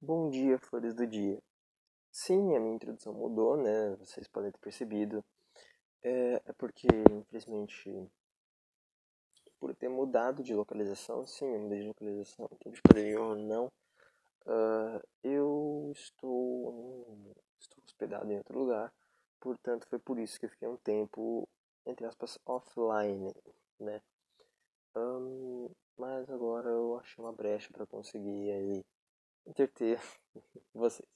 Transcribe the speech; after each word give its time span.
Bom 0.00 0.30
dia, 0.30 0.56
flores 0.60 0.94
do 0.94 1.04
dia. 1.04 1.42
Sim, 2.12 2.54
a 2.54 2.60
minha 2.60 2.76
introdução 2.76 3.12
mudou, 3.12 3.56
né? 3.56 3.96
Vocês 3.96 4.28
podem 4.28 4.52
ter 4.52 4.58
percebido. 4.60 5.24
É, 6.04 6.34
é 6.46 6.52
porque, 6.52 6.86
infelizmente, 7.10 8.08
por 9.58 9.74
ter 9.74 9.88
mudado 9.88 10.40
de 10.40 10.54
localização, 10.54 11.26
sim, 11.26 11.46
eu 11.46 11.58
mudei 11.62 11.80
de 11.80 11.88
localização, 11.88 12.46
tempo 12.60 12.76
de 12.76 12.82
pandemia 12.82 13.20
ou 13.20 13.34
não, 13.34 13.66
uh, 14.46 15.02
eu 15.24 15.90
estou, 15.92 17.34
estou 17.58 17.82
hospedado 17.84 18.30
em 18.30 18.38
outro 18.38 18.56
lugar, 18.56 18.94
portanto, 19.40 19.88
foi 19.88 19.98
por 19.98 20.16
isso 20.20 20.38
que 20.38 20.46
eu 20.46 20.50
fiquei 20.50 20.68
um 20.68 20.76
tempo, 20.76 21.48
entre 21.84 22.06
aspas, 22.06 22.38
offline, 22.46 23.34
né? 23.80 24.00
Um, 24.94 25.68
mas 25.96 26.30
agora 26.30 26.68
eu 26.70 26.96
achei 27.00 27.22
uma 27.22 27.32
brecha 27.32 27.68
para 27.72 27.84
conseguir 27.84 28.52
aí 28.52 28.84
entreter 29.48 30.00
vocês. 30.74 31.08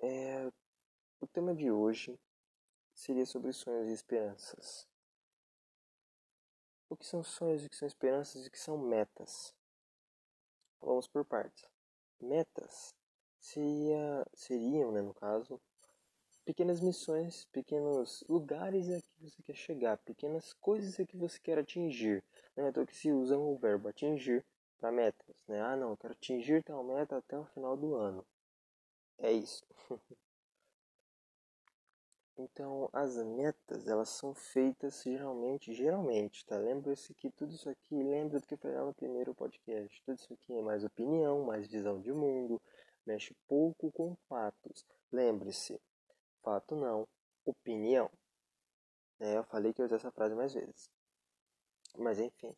É, 0.00 0.52
o 1.20 1.26
tema 1.26 1.54
de 1.54 1.70
hoje 1.70 2.18
seria 2.94 3.24
sobre 3.24 3.52
sonhos 3.52 3.88
e 3.88 3.94
esperanças. 3.94 4.86
O 6.88 6.96
que 6.96 7.06
são 7.06 7.22
sonhos, 7.22 7.64
o 7.64 7.68
que 7.68 7.76
são 7.76 7.88
esperanças 7.88 8.44
e 8.44 8.48
o 8.48 8.50
que 8.50 8.58
são 8.58 8.78
metas? 8.78 9.54
Vamos 10.80 11.08
por 11.08 11.24
partes. 11.24 11.64
Metas 12.20 12.94
seria, 13.40 14.24
seriam, 14.34 14.92
né, 14.92 15.00
no 15.00 15.14
caso, 15.14 15.60
pequenas 16.44 16.80
missões, 16.80 17.44
pequenos 17.46 18.22
lugares 18.28 18.88
a 18.90 19.00
que 19.00 19.20
você 19.20 19.42
quer 19.42 19.56
chegar, 19.56 19.98
pequenas 19.98 20.52
coisas 20.54 21.00
a 21.00 21.06
que 21.06 21.16
você 21.16 21.40
quer 21.40 21.58
atingir. 21.58 22.22
Não 22.54 22.66
é 22.66 22.86
que 22.86 22.96
se 22.96 23.10
usa 23.10 23.36
o 23.36 23.56
verbo 23.56 23.88
atingir 23.88 24.44
para 24.78 24.92
metas, 24.92 25.36
né? 25.48 25.60
Ah, 25.60 25.76
não, 25.76 25.90
eu 25.90 25.96
quero 25.96 26.12
atingir 26.12 26.62
tal 26.62 26.84
meta 26.84 27.16
até 27.16 27.38
o 27.38 27.44
final 27.46 27.76
do 27.76 27.94
ano. 27.94 28.26
É 29.18 29.32
isso. 29.32 29.64
então, 32.38 32.88
as 32.92 33.16
metas, 33.16 33.88
elas 33.88 34.10
são 34.10 34.34
feitas 34.34 35.02
geralmente, 35.02 35.72
geralmente, 35.74 36.44
tá? 36.44 36.56
Lembra-se 36.58 37.14
que 37.14 37.30
tudo 37.30 37.54
isso 37.54 37.68
aqui, 37.68 38.02
lembra 38.02 38.40
do 38.40 38.46
que 38.46 38.54
eu 38.54 38.58
falei 38.58 38.76
no 38.78 38.94
primeiro 38.94 39.34
podcast. 39.34 40.02
Tudo 40.04 40.18
isso 40.18 40.32
aqui 40.32 40.52
é 40.54 40.62
mais 40.62 40.84
opinião, 40.84 41.44
mais 41.44 41.66
visão 41.66 42.00
de 42.00 42.12
mundo, 42.12 42.60
mexe 43.06 43.34
pouco 43.48 43.90
com 43.92 44.14
fatos. 44.28 44.84
Lembre-se, 45.10 45.80
fato 46.42 46.76
não, 46.76 47.08
opinião. 47.44 48.10
É, 49.18 49.38
eu 49.38 49.44
falei 49.44 49.72
que 49.72 49.80
eu 49.80 49.86
usar 49.86 49.96
essa 49.96 50.10
frase 50.10 50.34
mais 50.34 50.52
vezes. 50.52 50.90
Mas 51.96 52.18
enfim 52.20 52.54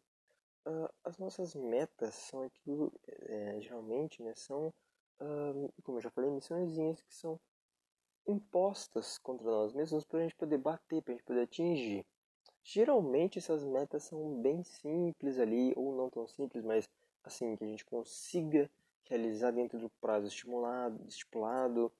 as 1.04 1.18
nossas 1.18 1.54
metas 1.54 2.14
são 2.14 2.42
aquilo, 2.42 2.92
é, 3.06 3.60
geralmente, 3.60 4.22
né, 4.22 4.34
são, 4.34 4.68
uh, 5.20 5.72
como 5.82 5.98
eu 5.98 6.02
já 6.02 6.10
falei, 6.10 6.30
missõezinhas 6.30 7.00
que 7.02 7.14
são 7.14 7.40
impostas 8.26 9.18
contra 9.18 9.46
nós 9.46 9.72
mesmos 9.72 10.04
para 10.04 10.20
a 10.20 10.22
gente 10.22 10.36
poder 10.36 10.58
bater, 10.58 11.02
para 11.02 11.12
a 11.12 11.16
gente 11.16 11.24
poder 11.24 11.42
atingir. 11.42 12.06
Geralmente 12.62 13.38
essas 13.38 13.64
metas 13.64 14.04
são 14.04 14.42
bem 14.42 14.62
simples 14.62 15.38
ali, 15.38 15.72
ou 15.76 15.96
não 15.96 16.10
tão 16.10 16.26
simples, 16.26 16.62
mas 16.62 16.88
assim, 17.24 17.56
que 17.56 17.64
a 17.64 17.66
gente 17.66 17.84
consiga 17.84 18.70
realizar 19.04 19.50
dentro 19.52 19.78
do 19.78 19.88
prazo 20.00 20.26
estimulado, 20.26 21.02
estipulado. 21.08 21.90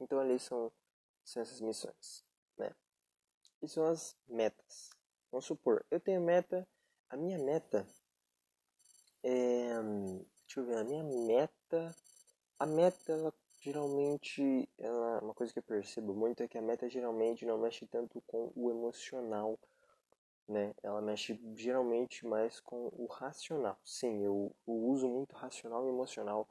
Então 0.00 0.18
ali 0.18 0.38
são, 0.40 0.72
são 1.24 1.40
essas 1.40 1.60
missões, 1.60 2.24
né? 2.58 2.74
E 3.62 3.68
são 3.68 3.86
as 3.86 4.16
metas. 4.26 4.90
Vamos 5.30 5.44
supor, 5.44 5.84
eu 5.90 6.00
tenho 6.00 6.20
meta 6.20 6.66
a 7.10 7.16
minha 7.16 7.38
meta 7.38 7.86
é. 9.22 9.74
Deixa 10.46 10.60
eu 10.60 10.64
ver, 10.66 10.76
a 10.78 10.84
minha 10.84 11.02
meta. 11.26 11.94
A 12.58 12.66
meta, 12.66 13.12
ela 13.12 13.32
geralmente. 13.60 14.68
Ela, 14.78 15.20
uma 15.22 15.34
coisa 15.34 15.52
que 15.52 15.58
eu 15.58 15.62
percebo 15.62 16.14
muito 16.14 16.42
é 16.42 16.48
que 16.48 16.58
a 16.58 16.62
meta 16.62 16.88
geralmente 16.88 17.46
não 17.46 17.58
mexe 17.58 17.86
tanto 17.86 18.20
com 18.26 18.52
o 18.54 18.70
emocional, 18.70 19.58
né? 20.48 20.74
Ela 20.82 21.02
mexe 21.02 21.38
geralmente 21.56 22.26
mais 22.26 22.60
com 22.60 22.88
o 22.92 23.06
racional. 23.06 23.78
Sim, 23.84 24.24
eu, 24.24 24.54
eu 24.66 24.74
uso 24.74 25.08
muito 25.08 25.34
racional 25.34 25.86
e 25.86 25.90
emocional 25.90 26.48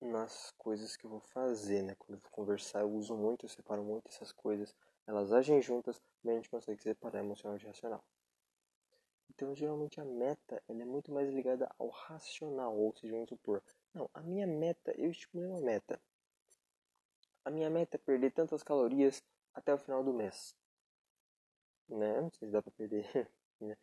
nas 0.00 0.50
coisas 0.58 0.96
que 0.96 1.04
eu 1.06 1.10
vou 1.10 1.20
fazer, 1.20 1.82
né? 1.82 1.94
Quando 1.98 2.14
eu 2.14 2.20
vou 2.20 2.30
conversar, 2.30 2.80
eu 2.80 2.90
uso 2.92 3.16
muito, 3.16 3.44
eu 3.46 3.48
separo 3.48 3.84
muito 3.84 4.08
essas 4.08 4.32
coisas. 4.32 4.74
Elas 5.06 5.32
agem 5.32 5.62
juntas, 5.62 6.00
mas 6.22 6.32
a 6.32 6.36
gente 6.36 6.50
consegue 6.50 6.82
separar 6.82 7.20
emocional 7.20 7.56
de 7.58 7.66
racional. 7.66 8.04
Então, 9.38 9.54
geralmente 9.54 10.00
a 10.00 10.04
meta 10.04 10.60
ela 10.66 10.82
é 10.82 10.84
muito 10.84 11.12
mais 11.12 11.30
ligada 11.30 11.72
ao 11.78 11.90
racional, 11.90 12.76
ou 12.76 12.92
seja, 12.96 13.14
vamos 13.14 13.28
supor, 13.28 13.62
não, 13.94 14.10
a 14.12 14.20
minha 14.20 14.48
meta, 14.48 14.92
eu 14.98 15.12
estimulei 15.12 15.48
uma 15.48 15.60
meta. 15.60 16.00
A 17.44 17.50
minha 17.50 17.70
meta 17.70 17.96
é 17.96 17.98
perder 17.98 18.32
tantas 18.32 18.64
calorias 18.64 19.22
até 19.54 19.72
o 19.72 19.78
final 19.78 20.02
do 20.02 20.12
mês. 20.12 20.56
Né? 21.88 22.20
Não 22.20 22.32
sei 22.32 22.48
se 22.48 22.52
dá 22.52 22.60
pra 22.60 22.72
perder. 22.72 23.06
né? 23.60 23.76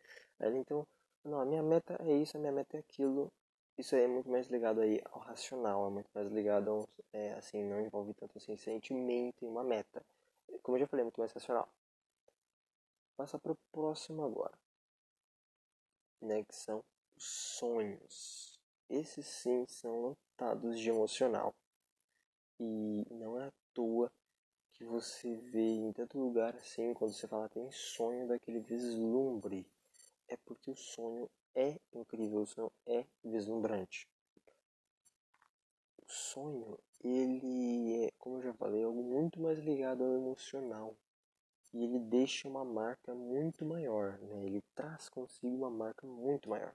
Então, 0.58 0.86
não, 1.24 1.40
a 1.40 1.46
minha 1.46 1.62
meta 1.62 1.96
é 2.00 2.12
isso, 2.12 2.36
a 2.36 2.40
minha 2.40 2.52
meta 2.52 2.76
é 2.76 2.80
aquilo. 2.80 3.32
Isso 3.78 3.96
aí 3.96 4.02
é 4.02 4.08
muito 4.08 4.28
mais 4.28 4.48
ligado 4.48 4.82
aí 4.82 5.00
ao 5.06 5.20
racional, 5.20 5.86
é 5.86 5.90
muito 5.90 6.10
mais 6.14 6.28
ligado 6.28 6.68
ao, 6.70 6.88
é, 7.14 7.32
assim, 7.32 7.64
não 7.64 7.80
envolve 7.80 8.12
tanto 8.12 8.36
assim 8.36 8.58
sentimento 8.58 9.42
e 9.42 9.48
uma 9.48 9.64
meta. 9.64 10.04
Como 10.62 10.76
eu 10.76 10.80
já 10.80 10.86
falei, 10.86 11.00
é 11.00 11.04
muito 11.04 11.18
mais 11.18 11.32
racional. 11.32 11.66
Passa 13.16 13.38
para 13.38 13.52
o 13.52 13.58
próximo 13.72 14.22
agora 14.22 14.65
né, 16.20 16.44
que 16.44 16.54
são 16.54 16.84
os 17.16 17.24
sonhos. 17.24 18.60
Esses 18.88 19.26
sim 19.26 19.66
são 19.66 20.00
lotados 20.00 20.78
de 20.78 20.88
emocional. 20.88 21.54
E 22.58 23.04
não 23.10 23.38
é 23.38 23.46
à 23.46 23.52
toa 23.74 24.10
que 24.72 24.84
você 24.84 25.36
vê 25.36 25.60
em 25.60 25.92
tanto 25.92 26.18
lugar 26.18 26.54
assim, 26.54 26.92
quando 26.94 27.12
você 27.12 27.26
fala 27.26 27.48
tem 27.48 27.70
sonho 27.70 28.28
daquele 28.28 28.60
vislumbre. 28.60 29.66
É 30.28 30.36
porque 30.44 30.70
o 30.70 30.76
sonho 30.76 31.30
é 31.54 31.78
incrível, 31.92 32.42
o 32.42 32.46
sonho 32.46 32.72
é 32.86 33.06
vislumbrante. 33.24 34.08
O 35.98 36.04
sonho, 36.06 36.78
ele 37.02 38.04
é, 38.04 38.12
como 38.18 38.36
eu 38.36 38.42
já 38.42 38.54
falei, 38.54 38.84
algo 38.84 39.02
muito 39.02 39.40
mais 39.40 39.58
ligado 39.58 40.04
ao 40.04 40.12
emocional 40.12 40.96
e 41.76 41.84
ele 41.84 41.98
deixa 41.98 42.48
uma 42.48 42.64
marca 42.64 43.14
muito 43.14 43.62
maior, 43.66 44.18
né? 44.20 44.46
ele 44.46 44.62
traz 44.74 45.10
consigo 45.10 45.54
uma 45.54 45.68
marca 45.68 46.06
muito 46.06 46.48
maior, 46.48 46.74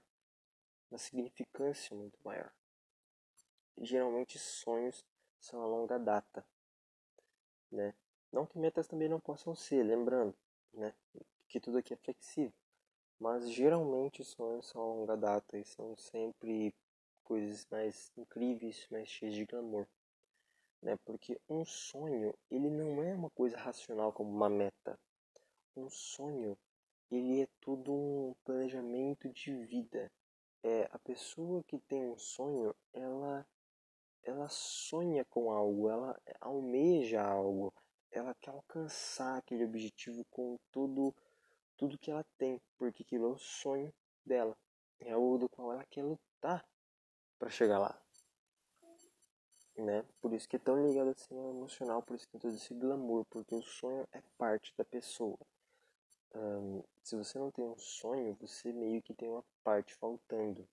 uma 0.88 0.98
significância 0.98 1.96
muito 1.96 2.16
maior. 2.24 2.52
geralmente 3.78 4.38
sonhos 4.38 5.04
são 5.40 5.60
a 5.60 5.66
longa 5.66 5.98
data, 5.98 6.46
né? 7.68 7.92
Não 8.30 8.46
que 8.46 8.56
metas 8.56 8.86
também 8.86 9.08
não 9.08 9.18
possam 9.18 9.56
ser, 9.56 9.82
lembrando, 9.82 10.36
né? 10.72 10.94
Que 11.48 11.58
tudo 11.58 11.78
aqui 11.78 11.92
é 11.92 11.96
flexível, 11.96 12.52
mas 13.18 13.50
geralmente 13.50 14.22
sonhos 14.22 14.66
são 14.68 14.80
a 14.80 14.86
longa 14.86 15.16
data 15.16 15.58
e 15.58 15.64
são 15.64 15.96
sempre 15.96 16.72
coisas 17.24 17.66
mais 17.68 18.12
incríveis, 18.16 18.86
mais 18.88 19.08
cheias 19.08 19.34
de 19.34 19.44
glamour 19.46 19.88
né? 20.82 20.98
Porque 21.04 21.40
um 21.48 21.64
sonho, 21.64 22.34
ele 22.50 22.68
não 22.68 23.02
é 23.02 23.14
uma 23.14 23.30
coisa 23.30 23.56
racional 23.56 24.12
como 24.12 24.30
uma 24.30 24.50
meta. 24.50 24.98
Um 25.76 25.88
sonho, 25.88 26.58
ele 27.10 27.42
é 27.42 27.48
tudo 27.60 27.92
um 27.92 28.34
planejamento 28.44 29.28
de 29.30 29.54
vida. 29.64 30.10
É, 30.62 30.88
a 30.92 30.98
pessoa 30.98 31.62
que 31.64 31.78
tem 31.78 32.10
um 32.10 32.18
sonho, 32.18 32.74
ela 32.92 33.46
ela 34.24 34.48
sonha 34.48 35.24
com 35.24 35.50
algo, 35.50 35.88
ela 35.90 36.20
almeja 36.40 37.20
algo, 37.20 37.74
ela 38.08 38.32
quer 38.36 38.50
alcançar 38.50 39.38
aquele 39.38 39.64
objetivo 39.64 40.24
com 40.30 40.56
tudo 40.70 41.12
tudo 41.76 41.98
que 41.98 42.10
ela 42.10 42.24
tem, 42.38 42.60
porque 42.78 43.02
aquilo 43.02 43.26
é 43.26 43.32
o 43.32 43.38
sonho 43.38 43.92
dela, 44.24 44.56
é 45.00 45.12
algo 45.12 45.38
do 45.38 45.48
qual 45.48 45.72
ela 45.72 45.84
quer 45.86 46.04
lutar 46.04 46.64
para 47.38 47.50
chegar 47.50 47.80
lá 47.80 48.01
né? 49.82 50.04
Por 50.20 50.32
isso 50.32 50.48
que 50.48 50.56
é 50.56 50.58
tão 50.58 50.86
ligado 50.86 51.10
assim 51.10 51.36
ao 51.36 51.50
emocional, 51.50 52.02
por 52.02 52.14
isso 52.16 52.26
que 52.26 52.32
tem 52.32 52.40
todo 52.40 52.54
esse 52.54 52.72
glamour, 52.72 53.24
porque 53.26 53.54
o 53.54 53.62
sonho 53.62 54.06
é 54.12 54.22
parte 54.38 54.72
da 54.76 54.84
pessoa. 54.84 55.38
Se 57.02 57.16
você 57.16 57.38
não 57.38 57.50
tem 57.50 57.64
um 57.64 57.76
sonho, 57.76 58.34
você 58.40 58.72
meio 58.72 59.02
que 59.02 59.12
tem 59.12 59.28
uma 59.28 59.44
parte 59.62 59.94
faltando, 59.96 60.66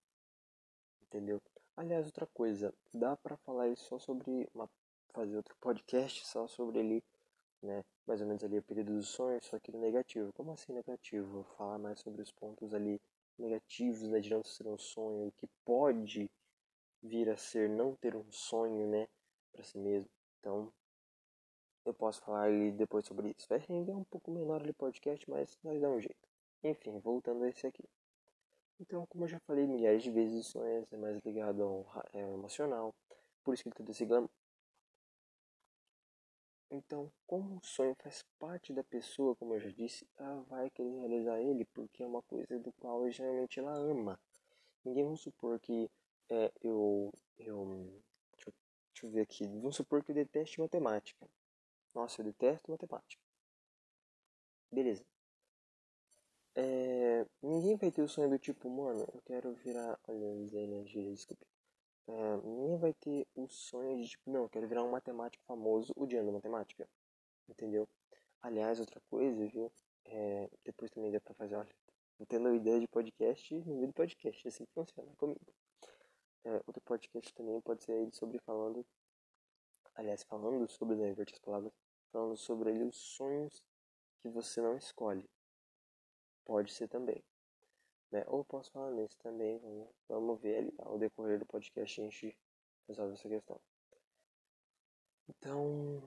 entendeu? 1.01 1.41
Aliás, 1.75 2.05
outra 2.05 2.27
coisa, 2.27 2.73
dá 2.93 3.17
para 3.17 3.35
falar 3.37 3.67
isso 3.67 3.83
só 3.85 3.99
sobre 3.99 4.47
uma, 4.53 4.69
fazer 5.13 5.35
outro 5.35 5.55
podcast 5.59 6.25
só 6.27 6.47
sobre 6.47 6.79
ele, 6.79 7.03
né? 7.61 7.83
Mais 8.05 8.21
ou 8.21 8.27
menos 8.27 8.43
ali 8.43 8.59
o 8.59 8.63
período 8.63 8.93
do 8.93 9.03
sonho, 9.03 9.41
só 9.43 9.59
que 9.59 9.71
negativo. 9.71 10.31
Como 10.33 10.51
assim 10.51 10.71
negativo? 10.71 11.27
Vou 11.29 11.43
falar 11.55 11.77
mais 11.77 11.99
sobre 11.99 12.21
os 12.21 12.31
pontos 12.31 12.73
ali 12.73 13.01
negativos, 13.37 14.07
né, 14.09 14.19
de 14.19 14.29
não 14.29 14.43
ser 14.43 14.67
um 14.67 14.77
sonho, 14.77 15.31
que 15.37 15.47
pode 15.65 16.29
vir 17.01 17.29
a 17.29 17.37
ser 17.37 17.69
não 17.69 17.95
ter 17.95 18.15
um 18.15 18.31
sonho, 18.31 18.87
né, 18.87 19.07
para 19.51 19.63
si 19.63 19.77
mesmo. 19.77 20.09
Então, 20.39 20.71
eu 21.85 21.93
posso 21.93 22.21
falar 22.21 22.43
ali 22.43 22.71
depois 22.71 23.05
sobre 23.05 23.35
isso. 23.37 23.47
Vai 23.47 23.59
render 23.59 23.93
um 23.93 24.03
pouco 24.03 24.31
menor 24.31 24.61
ali 24.61 24.73
podcast, 24.73 25.29
mas 25.29 25.57
nós 25.63 25.81
dá 25.81 25.89
um 25.89 25.99
jeito. 25.99 26.27
Enfim, 26.63 26.99
voltando 26.99 27.43
a 27.43 27.49
esse 27.49 27.65
aqui. 27.65 27.83
Então, 28.79 29.05
como 29.07 29.25
eu 29.25 29.27
já 29.27 29.39
falei 29.41 29.67
milhares 29.67 30.03
de 30.03 30.11
vezes, 30.11 30.47
o 30.47 30.51
sonho 30.51 30.87
é 30.89 30.97
mais 30.97 31.19
ligado 31.25 31.63
ao, 31.63 31.85
é, 32.13 32.19
emocional, 32.19 32.95
por 33.43 33.53
isso 33.53 33.63
que 33.63 33.69
ele 33.69 33.75
tem 33.75 33.89
esse 33.89 34.05
glamour. 34.05 34.29
Então, 36.71 37.11
como 37.25 37.57
o 37.57 37.65
sonho 37.65 37.95
faz 37.95 38.23
parte 38.37 38.71
da 38.71 38.83
pessoa, 38.83 39.35
como 39.35 39.55
eu 39.55 39.59
já 39.59 39.71
disse, 39.71 40.07
ela 40.17 40.41
vai 40.43 40.69
querer 40.69 40.99
realizar 40.99 41.41
ele 41.41 41.65
porque 41.73 42.03
é 42.03 42.05
uma 42.05 42.21
coisa 42.21 42.59
do 42.59 42.71
qual 42.73 43.09
geralmente 43.09 43.59
ela 43.59 43.73
ama. 43.73 44.19
Ninguém 44.85 45.03
vamos 45.03 45.21
supor 45.21 45.59
que 45.59 45.89
é, 46.29 46.51
eu, 46.61 47.11
eu 47.37 48.01
deixa, 48.33 48.49
eu, 48.49 48.53
deixa 48.93 49.05
eu 49.07 49.11
ver 49.11 49.21
aqui, 49.21 49.47
vamos 49.47 49.75
supor 49.75 50.03
que 50.03 50.11
eu 50.11 50.15
deteste 50.15 50.59
matemática. 50.59 51.27
Nossa, 51.93 52.21
eu 52.21 52.25
detesto 52.25 52.71
matemática. 52.71 53.21
Beleza. 54.71 55.03
É, 56.55 57.25
ninguém 57.41 57.77
vai 57.77 57.91
ter 57.91 58.01
o 58.01 58.07
sonho 58.07 58.29
do 58.29 58.37
tipo, 58.39 58.69
mano, 58.69 59.01
eu 59.13 59.21
quero 59.25 59.53
virar. 59.55 59.99
Olha, 60.07 60.47
Zé 60.47 60.61
Energia, 60.61 61.11
desculpe. 61.11 61.45
É, 62.07 62.37
ninguém 62.37 62.77
vai 62.77 62.93
ter 62.93 63.27
o 63.35 63.47
sonho 63.47 63.97
de 64.01 64.09
tipo, 64.09 64.29
não, 64.31 64.43
eu 64.43 64.49
quero 64.49 64.67
virar 64.67 64.83
um 64.83 64.91
matemático 64.91 65.43
famoso 65.45 65.93
odiando 65.95 66.31
matemática. 66.31 66.87
Entendeu? 67.47 67.87
Aliás, 68.41 68.79
outra 68.79 69.01
coisa, 69.09 69.47
viu? 69.47 69.71
É, 70.05 70.49
depois 70.65 70.91
também 70.91 71.11
dá 71.11 71.19
pra 71.21 71.33
fazer, 71.35 71.55
olha, 71.55 71.73
tendo 72.27 72.53
ideia 72.53 72.79
de 72.79 72.87
podcast 72.87 73.53
no 73.65 73.75
meio 73.75 73.87
do 73.87 73.93
podcast, 73.93 74.47
assim 74.47 74.65
que 74.65 74.73
funciona 74.73 75.11
comigo. 75.15 75.53
É, 76.45 76.53
outro 76.65 76.81
podcast 76.81 77.33
também 77.33 77.59
pode 77.61 77.83
ser 77.83 77.93
ele 77.93 78.11
sobre 78.11 78.39
falando, 78.39 78.85
aliás, 79.95 80.23
falando 80.23 80.67
sobre, 80.69 80.95
né, 80.95 81.09
inverter 81.09 81.35
as 81.35 81.41
palavras, 81.41 81.73
falando 82.11 82.37
sobre 82.37 82.69
ali 82.69 82.83
os 82.83 82.95
sonhos 82.95 83.63
que 84.21 84.29
você 84.29 84.61
não 84.61 84.77
escolhe. 84.77 85.29
Pode 86.45 86.71
ser 86.71 86.87
também. 86.87 87.23
Né? 88.11 88.23
Ou 88.27 88.43
posso 88.43 88.71
falar 88.71 88.91
nisso 88.91 89.17
também, 89.19 89.59
vamos, 89.59 89.87
vamos 90.07 90.41
ver 90.41 90.57
ali 90.57 90.73
ao 90.79 90.97
decorrer 90.97 91.39
do 91.39 91.45
podcast 91.45 92.01
a 92.01 92.03
gente 92.05 92.35
resolve 92.87 93.13
essa 93.13 93.29
questão. 93.29 93.59
Então, 95.27 96.01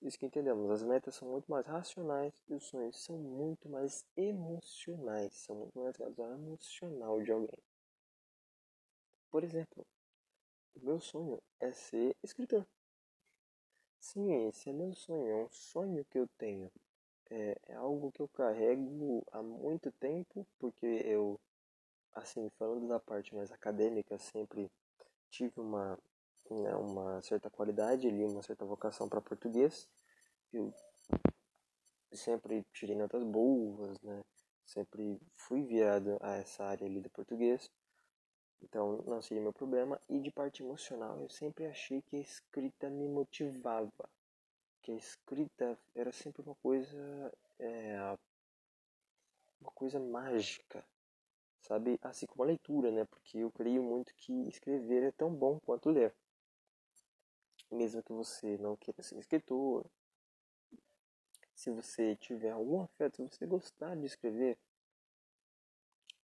isso 0.00 0.18
que 0.18 0.26
entendemos, 0.26 0.70
as 0.70 0.82
metas 0.82 1.16
são 1.16 1.28
muito 1.28 1.50
mais 1.50 1.66
racionais 1.66 2.32
e 2.48 2.54
os 2.54 2.64
sonhos 2.64 3.02
são 3.02 3.18
muito 3.18 3.68
mais 3.68 4.04
emocionais, 4.16 5.34
são 5.34 5.68
muito 5.74 6.00
mais 6.00 6.16
emocional 6.18 7.20
de 7.20 7.32
alguém. 7.32 7.58
Por 9.30 9.44
exemplo, 9.44 9.86
o 10.74 10.84
meu 10.84 11.00
sonho 11.00 11.42
é 11.60 11.72
ser 11.72 12.16
escritor. 12.22 12.66
Sim, 14.00 14.48
esse 14.48 14.70
é 14.70 14.72
meu 14.72 14.92
sonho, 14.94 15.26
é 15.28 15.44
um 15.44 15.50
sonho 15.50 16.04
que 16.06 16.18
eu 16.18 16.28
tenho 16.38 16.70
é, 17.30 17.56
é 17.68 17.74
algo 17.74 18.10
que 18.12 18.20
eu 18.20 18.28
carrego 18.28 19.24
há 19.32 19.42
muito 19.42 19.90
tempo, 19.92 20.46
porque 20.58 20.86
eu, 20.86 21.40
assim, 22.12 22.50
falando 22.58 22.88
da 22.88 22.98
parte 22.98 23.34
mais 23.34 23.50
acadêmica, 23.52 24.18
sempre 24.18 24.70
tive 25.30 25.60
uma, 25.60 25.98
né, 26.50 26.74
uma 26.74 27.22
certa 27.22 27.48
qualidade 27.48 28.08
ali, 28.08 28.24
uma 28.24 28.42
certa 28.42 28.64
vocação 28.64 29.08
para 29.08 29.20
português. 29.20 29.88
Eu 30.52 30.74
sempre 32.12 32.64
tirei 32.72 32.96
notas 32.96 33.22
boas, 33.22 34.00
né? 34.02 34.22
Sempre 34.66 35.20
fui 35.36 35.62
virado 35.62 36.18
a 36.20 36.36
essa 36.36 36.64
área 36.64 36.86
ali 36.86 37.00
do 37.00 37.10
português. 37.10 37.70
Então 38.62 39.02
não 39.06 39.22
seria 39.22 39.42
meu 39.42 39.52
problema. 39.52 40.00
E 40.08 40.20
de 40.20 40.30
parte 40.30 40.62
emocional, 40.62 41.20
eu 41.20 41.28
sempre 41.28 41.66
achei 41.66 42.02
que 42.02 42.16
a 42.16 42.20
escrita 42.20 42.88
me 42.90 43.08
motivava 43.08 44.08
que 44.82 44.92
a 44.92 44.96
escrita 44.96 45.78
era 45.94 46.10
sempre 46.12 46.42
uma 46.42 46.54
coisa 46.56 47.32
é, 47.58 48.16
uma 49.60 49.70
coisa 49.72 50.00
mágica 50.00 50.84
sabe? 51.60 51.98
Assim 52.02 52.26
como 52.26 52.42
a 52.42 52.46
leitura 52.46 52.90
né? 52.90 53.04
Porque 53.04 53.38
eu 53.38 53.50
creio 53.50 53.82
muito 53.82 54.14
que 54.14 54.32
escrever 54.48 55.02
é 55.04 55.12
tão 55.12 55.32
bom 55.34 55.58
quanto 55.60 55.90
ler. 55.90 56.14
Mesmo 57.70 58.02
que 58.02 58.12
você 58.12 58.56
não 58.58 58.76
queira 58.76 59.02
ser 59.02 59.18
escritor 59.18 59.86
se 61.54 61.70
você 61.70 62.16
tiver 62.16 62.50
algum 62.50 62.80
afeto 62.80 63.16
se 63.16 63.22
você 63.22 63.46
gostar 63.46 63.94
de 63.94 64.06
escrever 64.06 64.56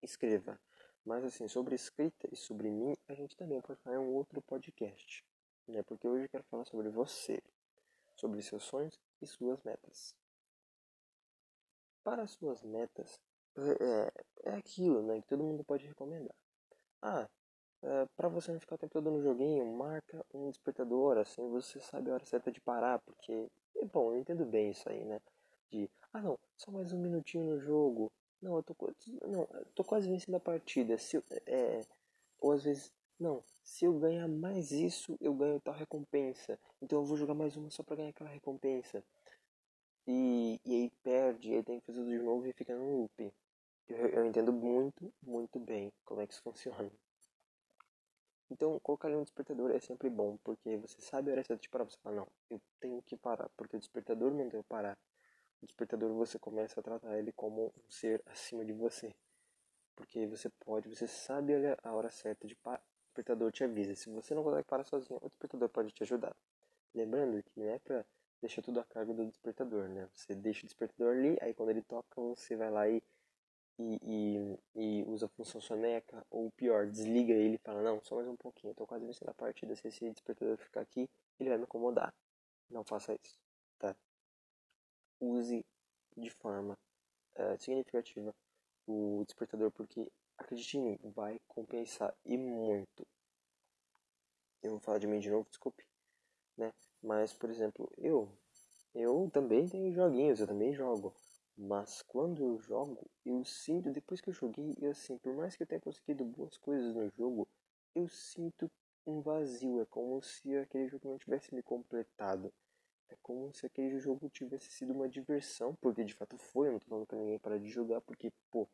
escreva 0.03 0.59
mas 1.07 1.25
assim 1.25 1.49
sobre 1.49 1.75
escrita 1.75 2.29
e 2.31 2.37
sobre 2.37 2.69
mim 2.69 2.95
a 3.09 3.15
gente 3.15 3.37
também 3.37 3.61
pode 3.63 3.81
fazer 3.81 3.99
um 3.99 4.13
outro 4.15 4.43
podcast 4.43 5.25
né 5.69 5.83
porque 5.85 6.07
hoje 6.07 6.25
eu 6.25 6.29
quero 6.29 6.45
falar 6.45 6.65
sobre 6.65 6.91
você 6.91 7.41
sobre 8.17 8.43
seus 8.43 8.65
sonhos 8.65 8.99
e 9.21 9.27
suas 9.27 9.63
metas. 9.63 10.15
Para 12.03 12.27
suas 12.27 12.63
metas, 12.63 13.21
é, 13.57 14.51
é 14.51 14.55
aquilo 14.55 15.03
né, 15.03 15.21
que 15.21 15.29
todo 15.29 15.45
mundo 15.45 15.65
pode 15.65 15.87
recomendar. 15.87 16.35
Ah, 17.03 17.29
é, 17.83 18.07
para 18.17 18.29
você 18.29 18.53
não 18.53 18.61
ficar 18.61 18.77
o 18.77 18.79
tempo 18.79 18.93
todo 18.93 19.11
no 19.11 19.23
joguinho, 19.23 19.67
marca 19.77 20.25
um 20.33 20.51
despertador, 20.51 21.19
assim 21.19 21.49
você 21.51 21.81
sabe 21.81 22.11
a 22.11 22.15
hora 22.15 22.25
certa 22.25 22.51
de 22.51 22.61
parar, 22.61 22.99
porque, 23.01 23.49
bom, 23.93 24.13
eu 24.13 24.19
entendo 24.19 24.45
bem 24.47 24.71
isso 24.71 24.89
aí, 24.89 25.05
né? 25.05 25.21
De, 25.71 25.91
ah 26.13 26.23
não, 26.23 26.39
só 26.57 26.71
mais 26.71 26.93
um 26.93 26.99
minutinho 26.99 27.45
no 27.45 27.61
jogo, 27.61 28.11
não, 28.47 28.57
eu 28.57 28.63
tô, 28.63 28.77
não, 29.27 29.49
eu 29.53 29.67
tô 29.75 29.85
quase 29.85 30.09
vencendo 30.09 30.37
a 30.37 30.41
partida, 30.41 30.97
se, 30.99 31.23
é, 31.47 31.85
ou 32.41 32.53
às 32.53 32.63
vezes, 32.65 32.93
não, 33.19 33.43
se 33.65 33.85
eu 33.85 33.99
ganhar 33.99 34.29
mais 34.29 34.71
isso, 34.71 35.17
eu 35.21 35.35
ganho 35.35 35.61
tal 35.61 35.75
recompensa. 35.75 36.59
Então 36.81 37.01
eu 37.01 37.05
vou 37.05 37.17
jogar 37.17 37.35
mais 37.35 37.57
uma 37.57 37.71
só 37.71 37.83
pra 37.83 37.97
ganhar 37.97 38.11
aquela 38.11 38.31
recompensa. 38.31 39.03
E, 40.07 40.61
e 40.65 40.73
aí 40.75 40.91
perde, 41.03 41.53
aí 41.53 41.63
tem 41.63 41.81
que 41.81 41.87
fazer 41.87 41.99
tudo 41.99 42.11
de 42.11 42.19
novo 42.19 42.47
e 42.47 42.53
fica 42.53 42.77
no 42.77 43.03
loop. 43.03 43.33
Eu, 43.89 44.09
eu 44.09 44.27
entendo 44.27 44.53
muito, 44.53 45.13
muito 45.23 45.59
bem 45.59 45.93
como 46.05 46.21
é 46.21 46.27
que 46.27 46.33
isso 46.35 46.43
funciona. 46.43 46.91
Então, 48.49 48.79
colocar 48.79 49.09
um 49.09 49.25
despertador 49.25 49.73
é 49.73 49.81
sempre 49.81 50.09
bom, 50.09 50.39
porque 50.45 50.77
você 50.77 51.01
sabe 51.01 51.31
a 51.31 51.33
hora 51.35 51.43
certa 51.45 51.61
de 51.61 51.69
parar. 51.69 51.85
Você 51.85 51.99
fala, 52.01 52.17
não, 52.17 52.29
eu 52.49 52.61
tenho 52.81 53.03
que 53.03 53.17
parar, 53.17 53.49
porque 53.57 53.77
o 53.77 53.81
despertador 53.81 54.33
não 54.33 54.49
deu 54.49 54.63
parar. 54.63 54.97
O 55.63 55.67
despertador 55.67 56.13
você 56.13 56.39
começa 56.39 56.81
a 56.81 56.83
tratar 56.83 57.19
ele 57.19 57.33
como 57.33 57.67
um 57.77 57.91
ser 57.91 58.23
acima 58.27 58.65
de 58.65 58.73
você. 58.73 59.15
Porque 59.95 60.27
você 60.27 60.49
pode, 60.61 60.89
você 60.89 61.07
sabe 61.07 61.53
a 61.83 61.93
hora 61.93 62.11
certa 62.11 62.47
de 62.47 62.55
parar 62.57 62.83
despertador 63.17 63.51
te 63.51 63.65
avisa. 63.65 63.95
Se 63.95 64.11
você 64.11 64.35
não 64.35 64.43
consegue 64.43 64.67
parar 64.67 64.85
sozinho, 64.85 65.19
o 65.23 65.29
despertador 65.29 65.69
pode 65.69 65.91
te 65.93 66.03
ajudar. 66.03 66.37
Lembrando 66.95 67.43
que 67.43 67.59
não 67.59 67.67
é 67.67 67.79
pra 67.79 68.05
deixar 68.41 68.63
tudo 68.63 68.81
a 68.81 68.85
cargo 68.85 69.15
do 69.15 69.25
despertador, 69.27 69.89
né? 69.89 70.09
Você 70.15 70.35
deixa 70.35 70.63
o 70.63 70.67
despertador 70.67 71.17
ali, 71.17 71.37
aí 71.41 71.55
quando 71.55 71.71
ele 71.71 71.83
toca, 71.83 72.21
você 72.21 72.57
vai 72.57 72.71
lá 72.71 72.89
e, 72.89 73.03
e, 73.79 73.99
e, 74.03 74.59
e 74.75 75.05
usa 75.05 75.27
a 75.27 75.29
função 75.29 75.61
soneca, 75.61 76.25
ou 76.31 76.51
pior, 76.51 76.87
desliga 76.87 77.33
ele 77.33 77.57
e 77.57 77.59
fala, 77.59 77.83
não, 77.83 78.01
só 78.03 78.17
mais 78.17 78.29
um 78.29 78.37
pouquinho, 78.37 78.73
eu 78.73 78.75
tô 78.75 78.87
quase 78.87 79.07
vencendo 79.07 79.31
a 79.31 79.35
partida, 79.35 79.75
se 79.75 79.89
esse 79.89 80.11
despertador 80.11 80.57
ficar 80.59 80.83
aqui, 80.83 81.09
ele 81.41 81.49
vai 81.49 81.59
me 81.59 81.65
incomodar. 81.65 82.15
Não 82.71 82.85
faça 82.85 83.15
isso, 83.15 83.39
tá? 83.79 83.97
Use 85.21 85.65
de 86.17 86.31
forma 86.31 86.79
uh, 87.37 87.59
significativa 87.59 88.35
o 88.87 89.25
despertador, 89.27 89.71
porque 89.71 90.11
acredite 90.39 90.79
em 90.79 90.83
mim, 90.83 90.99
vai 91.03 91.41
compensar 91.49 92.15
e 92.25 92.37
muito. 92.37 93.07
Eu 94.63 94.73
vou 94.73 94.81
falar 94.81 94.99
de 94.99 95.07
mim 95.07 95.19
de 95.19 95.31
novo, 95.31 95.49
desculpe, 95.49 95.85
né? 96.57 96.73
Mas, 97.03 97.33
por 97.33 97.51
exemplo, 97.51 97.91
eu, 97.99 98.29
eu 98.95 99.31
também 99.33 99.69
tenho 99.69 99.93
joguinhos, 99.93 100.41
eu 100.41 100.47
também 100.47 100.73
jogo. 100.73 101.15
Mas 101.57 102.03
quando 102.03 102.43
eu 102.43 102.59
jogo, 102.59 103.09
eu 103.25 103.45
sinto, 103.45 103.91
depois 103.91 104.21
que 104.21 104.29
eu 104.29 104.35
joguei, 104.35 104.77
eu 104.81 104.91
assim, 104.91 105.17
por 105.19 105.35
mais 105.35 105.57
que 105.57 105.63
eu 105.63 105.67
tenha 105.67 105.81
conseguido 105.81 106.25
boas 106.25 106.59
coisas 106.59 106.95
no 106.95 107.09
jogo, 107.11 107.49
eu 107.95 108.07
sinto 108.09 108.71
um 109.07 109.21
vazio. 109.21 109.81
É 109.81 109.87
como 109.87 110.21
se 110.23 110.55
aquele 110.57 110.87
jogo 110.89 111.09
não 111.09 111.19
tivesse 111.19 111.55
me 111.55 111.63
completado. 111.63 112.53
É 113.09 113.17
como 113.23 113.53
se 113.53 113.67
aquele 113.67 113.99
jogo 114.01 114.29
tivesse 114.29 114.71
sido 114.71 114.93
uma 114.93 115.09
diversão, 115.09 115.75
porque 115.81 116.05
de 116.05 116.15
fato 116.15 116.37
foi. 116.39 116.69
Eu 116.69 116.73
não 116.73 116.79
tô 116.79 116.87
falando 116.89 117.07
pra 117.07 117.19
ninguém 117.19 117.39
parar 117.39 117.59
de 117.59 117.69
jogar, 117.69 118.01
porque, 118.01 118.33
pô, 118.51 118.69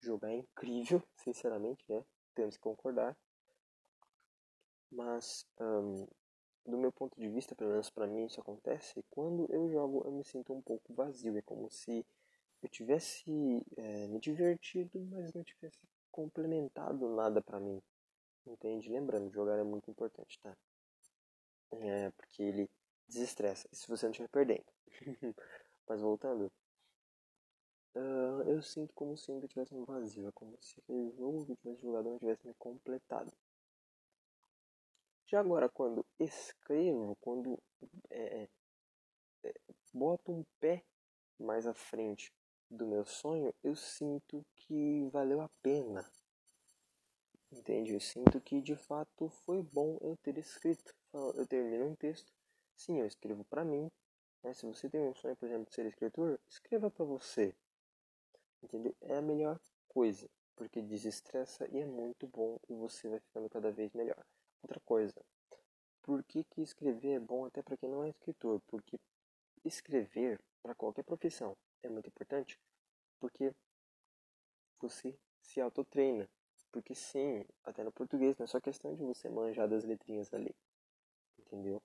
jogar 0.00 0.30
é 0.30 0.36
incrível, 0.36 1.02
sinceramente, 1.16 1.84
né? 1.88 2.04
Temos 2.34 2.56
que 2.56 2.62
concordar. 2.62 3.16
Mas, 4.90 5.46
um, 5.60 6.06
do 6.66 6.78
meu 6.78 6.92
ponto 6.92 7.18
de 7.20 7.28
vista, 7.28 7.54
pelo 7.54 7.70
menos 7.70 7.90
para 7.90 8.06
mim, 8.06 8.26
isso 8.26 8.40
acontece 8.40 9.04
quando 9.10 9.46
eu 9.52 9.68
jogo, 9.70 10.02
eu 10.04 10.12
me 10.12 10.24
sinto 10.24 10.52
um 10.52 10.62
pouco 10.62 10.92
vazio. 10.94 11.36
É 11.36 11.42
como 11.42 11.70
se 11.70 12.04
eu 12.62 12.68
tivesse 12.68 13.64
é, 13.76 14.06
me 14.08 14.18
divertido, 14.20 15.00
mas 15.10 15.32
não 15.32 15.44
tivesse 15.44 15.78
complementado 16.10 17.08
nada 17.14 17.40
para 17.40 17.60
mim. 17.60 17.80
Entende? 18.46 18.90
Lembrando, 18.90 19.30
jogar 19.30 19.58
é 19.58 19.62
muito 19.62 19.90
importante, 19.90 20.38
tá? 20.40 20.56
É, 21.72 22.10
porque 22.10 22.42
ele 22.42 22.68
desestressa. 23.10 23.68
Se 23.72 23.86
você 23.88 24.06
não 24.06 24.12
estiver 24.12 24.28
perdendo. 24.28 24.64
mas 25.88 26.00
voltando, 26.00 26.50
Uh, 27.92 28.42
eu 28.46 28.62
sinto 28.62 28.94
como 28.94 29.16
se 29.16 29.32
ainda 29.32 29.48
tivesse 29.48 29.74
um 29.74 29.84
vazio, 29.84 30.28
é 30.28 30.32
como 30.32 30.56
se 30.60 30.78
aquele 30.78 31.10
jogo 31.16 31.44
que 31.44 31.56
tivesse 31.56 31.82
jogado 31.82 32.08
não 32.08 32.18
tivesse 32.20 32.46
me 32.46 32.54
completado. 32.54 33.32
Já 35.26 35.40
agora, 35.40 35.68
quando 35.68 36.06
escrevo, 36.18 37.16
quando 37.20 37.58
é, 38.10 38.48
é, 39.44 39.54
boto 39.92 40.30
um 40.30 40.44
pé 40.60 40.84
mais 41.38 41.66
à 41.66 41.74
frente 41.74 42.32
do 42.70 42.86
meu 42.86 43.04
sonho, 43.04 43.52
eu 43.64 43.74
sinto 43.74 44.44
que 44.54 45.08
valeu 45.12 45.40
a 45.40 45.48
pena. 45.60 46.08
Entende? 47.50 47.94
Eu 47.94 48.00
sinto 48.00 48.40
que 48.40 48.60
de 48.60 48.76
fato 48.76 49.28
foi 49.44 49.62
bom 49.62 49.98
eu 50.00 50.16
ter 50.18 50.38
escrito. 50.38 50.94
Eu 51.12 51.44
termino 51.48 51.86
um 51.86 51.96
texto, 51.96 52.32
sim, 52.80 52.98
eu 52.98 53.06
escrevo 53.06 53.44
para 53.44 53.64
mim. 53.64 53.90
Mas 54.42 54.58
se 54.58 54.66
você 54.66 54.88
tem 54.88 55.00
um 55.00 55.14
sonho, 55.14 55.36
por 55.36 55.46
exemplo, 55.46 55.66
de 55.66 55.74
ser 55.74 55.86
escritor, 55.86 56.40
escreva 56.48 56.90
para 56.90 57.04
você. 57.04 57.54
Entendeu? 58.62 58.94
É 59.02 59.16
a 59.16 59.22
melhor 59.22 59.60
coisa, 59.88 60.28
porque 60.56 60.80
desestressa 60.80 61.68
e 61.70 61.78
é 61.78 61.84
muito 61.84 62.26
bom 62.26 62.58
e 62.68 62.74
você 62.74 63.08
vai 63.08 63.20
ficando 63.20 63.48
cada 63.50 63.70
vez 63.70 63.92
melhor. 63.92 64.24
Outra 64.62 64.80
coisa, 64.80 65.14
por 66.02 66.22
que, 66.24 66.44
que 66.44 66.62
escrever 66.62 67.12
é 67.12 67.20
bom 67.20 67.44
até 67.44 67.62
para 67.62 67.76
quem 67.76 67.88
não 67.88 68.04
é 68.04 68.10
escritor? 68.10 68.60
Porque 68.66 68.98
escrever 69.64 70.40
para 70.62 70.74
qualquer 70.74 71.04
profissão 71.04 71.56
é 71.82 71.88
muito 71.88 72.08
importante, 72.08 72.58
porque 73.18 73.54
você 74.80 75.18
se 75.42 75.60
autotreina. 75.60 76.28
Porque 76.72 76.94
sim, 76.94 77.44
até 77.64 77.82
no 77.82 77.90
português 77.90 78.36
não 78.38 78.44
é 78.44 78.46
só 78.46 78.60
questão 78.60 78.94
de 78.94 79.02
você 79.02 79.28
manjar 79.28 79.68
das 79.68 79.84
letrinhas 79.84 80.32
ali. 80.32 80.54
Entendeu? 81.38 81.82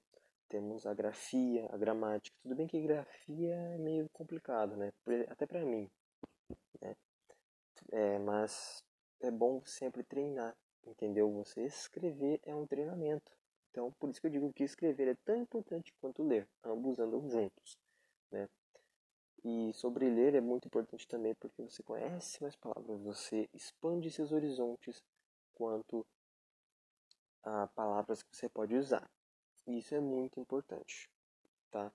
Temos 0.49 0.85
a 0.85 0.93
grafia, 0.93 1.67
a 1.71 1.77
gramática. 1.77 2.35
Tudo 2.41 2.55
bem 2.55 2.67
que 2.67 2.81
grafia 2.81 3.55
é 3.55 3.77
meio 3.77 4.07
complicado, 4.09 4.75
né? 4.77 4.91
Até 5.29 5.45
para 5.45 5.63
mim. 5.65 5.89
Né? 6.81 6.95
É, 7.91 8.19
mas 8.19 8.83
é 9.21 9.31
bom 9.31 9.63
sempre 9.65 10.03
treinar, 10.03 10.55
entendeu? 10.85 11.31
Você 11.31 11.65
escrever 11.65 12.39
é 12.43 12.55
um 12.55 12.67
treinamento. 12.67 13.31
Então, 13.71 13.91
por 13.99 14.09
isso 14.09 14.21
que 14.21 14.27
eu 14.27 14.31
digo 14.31 14.53
que 14.53 14.63
escrever 14.63 15.09
é 15.09 15.15
tão 15.25 15.35
importante 15.35 15.93
quanto 15.99 16.23
ler, 16.23 16.47
ambos 16.63 16.97
andam 16.97 17.29
juntos, 17.29 17.77
né? 18.31 18.47
E 19.43 19.73
sobre 19.73 20.09
ler 20.09 20.33
é 20.33 20.41
muito 20.41 20.67
importante 20.67 21.07
também 21.07 21.35
porque 21.35 21.61
você 21.61 21.83
conhece 21.83 22.41
mais 22.41 22.55
palavras, 22.55 23.01
você 23.01 23.49
expande 23.53 24.09
seus 24.09 24.31
horizontes 24.31 25.03
quanto 25.53 26.05
a 27.43 27.67
palavras 27.67 28.23
que 28.23 28.35
você 28.35 28.49
pode 28.49 28.75
usar. 28.75 29.07
E 29.67 29.79
isso 29.79 29.95
é 29.95 29.99
muito 29.99 30.39
importante, 30.39 31.09
tá? 31.71 31.91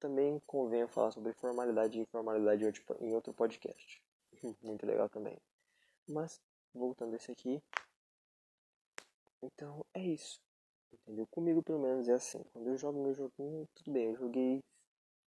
Também 0.00 0.40
convém 0.46 0.86
falar 0.88 1.12
sobre 1.12 1.32
formalidade 1.32 1.98
e 1.98 2.02
informalidade 2.02 2.64
em 3.00 3.14
outro 3.14 3.32
podcast. 3.32 4.02
muito 4.62 4.84
legal 4.84 5.08
também. 5.08 5.38
Mas, 6.08 6.40
voltando 6.74 7.14
a 7.14 7.16
esse 7.16 7.30
aqui. 7.30 7.62
Então, 9.40 9.84
é 9.94 10.02
isso. 10.02 10.40
Entendeu? 10.92 11.26
Comigo, 11.28 11.62
pelo 11.62 11.78
menos, 11.78 12.08
é 12.08 12.12
assim. 12.12 12.42
Quando 12.52 12.68
eu 12.68 12.76
jogo 12.76 13.02
meu 13.02 13.14
joguinho, 13.14 13.68
tudo 13.74 13.92
bem, 13.92 14.06
eu 14.06 14.16
joguei, 14.16 14.62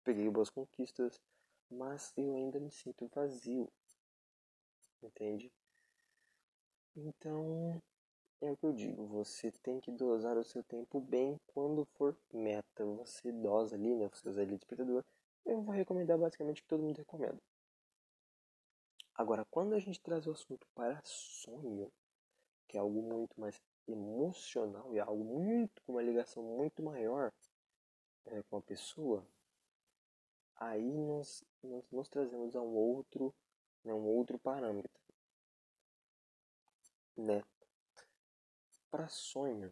peguei 0.03 0.29
boas 0.29 0.49
conquistas, 0.49 1.19
mas 1.69 2.13
eu 2.17 2.35
ainda 2.35 2.59
me 2.59 2.71
sinto 2.71 3.07
vazio. 3.13 3.67
Entende? 5.01 5.51
Então, 6.95 7.81
é 8.41 8.51
o 8.51 8.57
que 8.57 8.65
eu 8.65 8.73
digo, 8.73 9.05
você 9.07 9.51
tem 9.63 9.79
que 9.79 9.91
dosar 9.91 10.37
o 10.37 10.43
seu 10.43 10.63
tempo 10.63 10.99
bem 11.01 11.39
quando 11.47 11.85
for 11.97 12.15
meta. 12.31 12.85
Você 12.85 13.31
dosa 13.31 13.75
ali, 13.75 13.95
né? 13.95 14.07
Você 14.09 14.29
usa 14.29 14.41
ali 14.41 14.55
despertador. 14.55 15.03
Eu 15.45 15.61
vou 15.61 15.73
recomendar 15.73 16.17
basicamente 16.17 16.59
o 16.59 16.63
que 16.63 16.69
todo 16.69 16.83
mundo 16.83 16.97
recomenda. 16.97 17.41
Agora, 19.15 19.45
quando 19.45 19.73
a 19.73 19.79
gente 19.79 19.99
traz 19.99 20.27
o 20.27 20.31
assunto 20.31 20.67
para 20.75 21.01
sonho, 21.03 21.91
que 22.67 22.77
é 22.77 22.79
algo 22.79 23.01
muito 23.01 23.39
mais 23.39 23.59
emocional 23.87 24.93
e 24.93 24.99
algo 24.99 25.23
muito 25.23 25.81
com 25.83 25.93
uma 25.93 26.03
ligação 26.03 26.43
muito 26.43 26.83
maior 26.83 27.33
é, 28.25 28.43
com 28.43 28.57
a 28.57 28.61
pessoa, 28.61 29.25
aí 30.57 30.83
nós, 30.83 31.43
nós, 31.63 31.85
nós 31.91 32.09
trazemos 32.09 32.55
a 32.55 32.61
um 32.61 32.75
outro, 32.75 33.33
né, 33.83 33.93
um 33.93 34.05
outro 34.05 34.37
parâmetro, 34.37 35.01
né? 37.15 37.41
Para 38.97 39.09
sonho, 39.09 39.71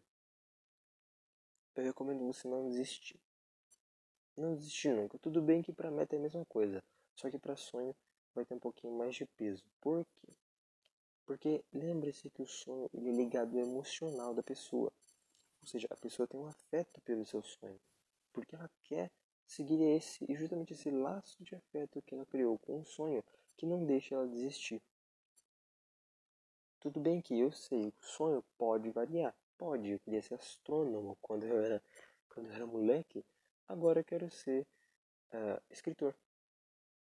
eu 1.76 1.84
recomendo 1.84 2.28
você 2.28 2.48
não 2.48 2.70
desistir. 2.70 3.20
Não 4.38 4.54
desistir 4.54 4.94
nunca. 4.94 5.18
Tudo 5.18 5.42
bem 5.42 5.64
que 5.64 5.74
para 5.74 5.90
meta 5.90 6.16
é 6.16 6.20
a 6.20 6.22
mesma 6.22 6.46
coisa, 6.46 6.84
só 7.16 7.28
que 7.28 7.40
para 7.40 7.56
sonho 7.56 7.96
vai 8.36 8.46
ter 8.46 8.54
um 8.54 8.60
pouquinho 8.60 8.94
mais 8.94 9.16
de 9.16 9.26
peso. 9.26 9.66
Por 9.82 10.06
quê? 10.06 10.28
Porque 11.26 11.66
lembre-se 11.74 12.30
que 12.30 12.44
o 12.44 12.48
sonho 12.48 12.88
ele 12.94 13.10
é 13.10 13.14
ligado 13.14 13.58
ao 13.58 13.66
emocional 13.66 14.32
da 14.32 14.44
pessoa. 14.44 14.94
Ou 15.60 15.68
seja, 15.68 15.88
a 15.90 15.98
pessoa 15.98 16.28
tem 16.28 16.40
um 16.40 16.46
afeto 16.46 17.02
pelo 17.02 17.26
seu 17.26 17.42
sonho. 17.42 17.82
Porque 18.32 18.54
ela 18.54 18.70
quer 18.84 19.10
seguir 19.48 19.82
esse 19.82 20.24
e 20.30 20.36
justamente 20.36 20.74
esse 20.74 20.92
laço 20.92 21.44
de 21.44 21.56
afeto 21.56 22.00
que 22.04 22.14
ela 22.14 22.28
criou 22.28 22.60
com 22.60 22.80
o 22.80 22.86
sonho 22.86 23.24
que 23.58 23.66
não 23.66 23.88
deixa 23.88 24.14
ela 24.14 24.28
desistir. 24.28 24.80
Tudo 26.86 27.00
bem 27.00 27.20
que 27.20 27.40
eu 27.40 27.52
sei, 27.52 27.88
o 27.88 27.94
sonho 28.00 28.46
pode 28.60 28.92
variar. 28.92 29.36
Pode, 29.58 29.90
eu 29.90 30.00
queria 30.02 30.22
ser 30.22 30.36
astrônomo 30.36 31.18
quando 31.20 31.44
eu 31.44 31.60
era, 31.60 31.82
quando 32.30 32.46
eu 32.46 32.54
era 32.54 32.68
moleque. 32.68 33.26
Agora 33.68 34.02
eu 34.02 34.06
quero 34.06 34.30
ser 34.30 34.68
uh, 35.34 35.60
escritor 35.72 36.16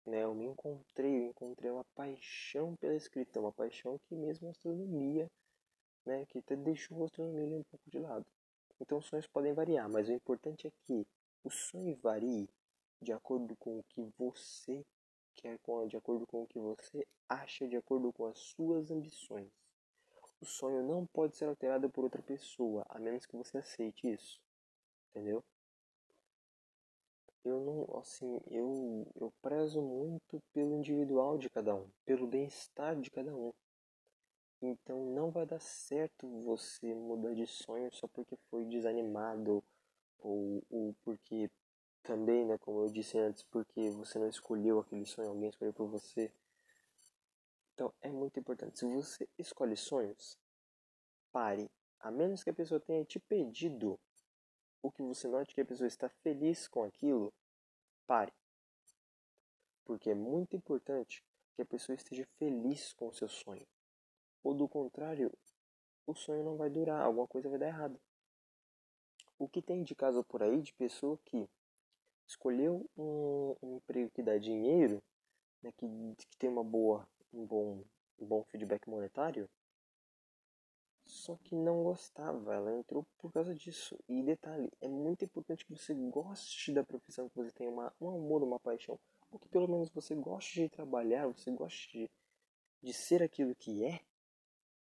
né, 0.06 0.22
eu 0.22 0.32
me 0.32 0.44
encontrei, 0.44 1.24
eu 1.24 1.30
encontrei 1.30 1.72
uma 1.72 1.82
paixão 1.96 2.76
pela 2.76 2.94
escrita, 2.94 3.40
uma 3.40 3.50
paixão 3.50 3.98
que 4.04 4.14
mesmo 4.14 4.46
a 4.46 4.52
astronomia, 4.52 5.28
né, 6.06 6.24
que 6.26 6.38
até 6.38 6.54
deixou 6.54 7.02
a 7.02 7.06
astronomia 7.06 7.58
um 7.58 7.64
pouco 7.64 7.90
de 7.90 7.98
lado. 7.98 8.24
Então 8.80 8.98
os 8.98 9.06
sonhos 9.06 9.26
podem 9.26 9.54
variar, 9.54 9.90
mas 9.90 10.08
o 10.08 10.12
importante 10.12 10.68
é 10.68 10.72
que 10.84 11.04
o 11.42 11.50
sonho 11.50 11.96
varie 11.96 12.48
de 13.02 13.12
acordo 13.12 13.56
com 13.56 13.80
o 13.80 13.84
que 13.88 14.08
você 14.16 14.86
quer, 15.34 15.58
de 15.88 15.96
acordo 15.96 16.24
com 16.28 16.44
o 16.44 16.46
que 16.46 16.60
você 16.60 17.04
acha, 17.28 17.66
de 17.66 17.74
acordo 17.74 18.12
com 18.12 18.26
as 18.26 18.38
suas 18.38 18.92
ambições. 18.92 19.63
O 20.44 20.46
sonho 20.46 20.82
não 20.82 21.06
pode 21.06 21.34
ser 21.34 21.46
alterado 21.46 21.88
por 21.88 22.04
outra 22.04 22.20
pessoa, 22.20 22.84
a 22.90 22.98
menos 22.98 23.24
que 23.24 23.34
você 23.34 23.56
aceite 23.56 24.12
isso. 24.12 24.38
Entendeu? 25.08 25.42
eu 27.42 27.60
não, 27.60 27.98
assim, 27.98 28.38
eu, 28.50 29.06
eu 29.18 29.32
prezo 29.40 29.80
muito 29.80 30.42
pelo 30.52 30.76
individual 30.76 31.38
de 31.38 31.48
cada 31.48 31.74
um, 31.74 31.88
pelo 32.04 32.26
bem-estar 32.26 32.94
de 33.00 33.10
cada 33.10 33.34
um. 33.34 33.54
Então 34.60 35.14
não 35.14 35.30
vai 35.30 35.46
dar 35.46 35.60
certo 35.60 36.28
você 36.42 36.94
mudar 36.94 37.34
de 37.34 37.46
sonho 37.46 37.90
só 37.94 38.06
porque 38.06 38.36
foi 38.50 38.66
desanimado 38.66 39.64
ou, 40.18 40.62
ou 40.68 40.94
porque 41.02 41.50
também, 42.02 42.44
né, 42.44 42.58
como 42.58 42.80
eu 42.80 42.92
disse 42.92 43.18
antes, 43.18 43.42
porque 43.44 43.90
você 43.92 44.18
não 44.18 44.28
escolheu 44.28 44.78
aquele 44.78 45.06
sonho, 45.06 45.30
alguém 45.30 45.48
escolheu 45.48 45.72
por 45.72 45.88
você. 45.88 46.30
Então 47.74 47.92
é 48.00 48.10
muito 48.10 48.38
importante. 48.38 48.78
Se 48.78 48.86
você 48.86 49.28
escolhe 49.36 49.76
sonhos, 49.76 50.38
pare. 51.32 51.70
A 52.00 52.10
menos 52.10 52.44
que 52.44 52.50
a 52.50 52.54
pessoa 52.54 52.80
tenha 52.80 53.04
te 53.04 53.18
pedido 53.18 53.98
ou 54.82 54.92
que 54.92 55.02
você 55.02 55.26
note 55.26 55.54
que 55.54 55.62
a 55.62 55.64
pessoa 55.64 55.88
está 55.88 56.08
feliz 56.22 56.68
com 56.68 56.84
aquilo, 56.84 57.32
pare. 58.06 58.32
Porque 59.84 60.10
é 60.10 60.14
muito 60.14 60.54
importante 60.54 61.24
que 61.56 61.62
a 61.62 61.66
pessoa 61.66 61.96
esteja 61.96 62.26
feliz 62.38 62.92
com 62.92 63.08
o 63.08 63.12
seu 63.12 63.28
sonho. 63.28 63.66
Ou 64.42 64.54
do 64.54 64.68
contrário, 64.68 65.32
o 66.06 66.14
sonho 66.14 66.44
não 66.44 66.56
vai 66.56 66.68
durar, 66.68 67.00
alguma 67.00 67.26
coisa 67.26 67.48
vai 67.48 67.58
dar 67.58 67.68
errado. 67.68 67.98
O 69.38 69.48
que 69.48 69.62
tem 69.62 69.82
de 69.82 69.94
caso 69.94 70.22
por 70.24 70.42
aí 70.42 70.60
de 70.60 70.74
pessoa 70.74 71.18
que 71.24 71.48
escolheu 72.26 72.88
um, 72.96 73.56
um 73.62 73.76
emprego 73.76 74.10
que 74.10 74.22
dá 74.22 74.36
dinheiro, 74.36 75.02
né, 75.62 75.72
que, 75.72 75.86
que 76.28 76.36
tem 76.36 76.50
uma 76.50 76.62
boa, 76.62 77.08
um 77.34 77.44
bom, 77.44 77.84
um 78.18 78.26
bom 78.26 78.44
feedback 78.44 78.88
monetário, 78.88 79.48
só 81.04 81.36
que 81.36 81.54
não 81.54 81.82
gostava, 81.82 82.54
ela 82.54 82.72
entrou 82.78 83.06
por 83.18 83.32
causa 83.32 83.54
disso. 83.54 83.98
E 84.08 84.22
detalhe, 84.22 84.72
é 84.80 84.88
muito 84.88 85.24
importante 85.24 85.64
que 85.64 85.76
você 85.76 85.94
goste 85.94 86.72
da 86.72 86.82
profissão, 86.82 87.28
que 87.28 87.36
você 87.36 87.50
tenha 87.50 87.70
uma, 87.70 87.92
um 88.00 88.08
amor, 88.08 88.42
uma 88.42 88.58
paixão. 88.58 88.98
Ou 89.30 89.38
que 89.38 89.48
pelo 89.48 89.68
menos 89.68 89.90
você 89.90 90.14
goste 90.14 90.62
de 90.62 90.68
trabalhar, 90.68 91.26
você 91.26 91.50
goste 91.50 91.90
de, 91.92 92.10
de 92.82 92.92
ser 92.92 93.22
aquilo 93.22 93.54
que 93.54 93.84
é, 93.84 94.00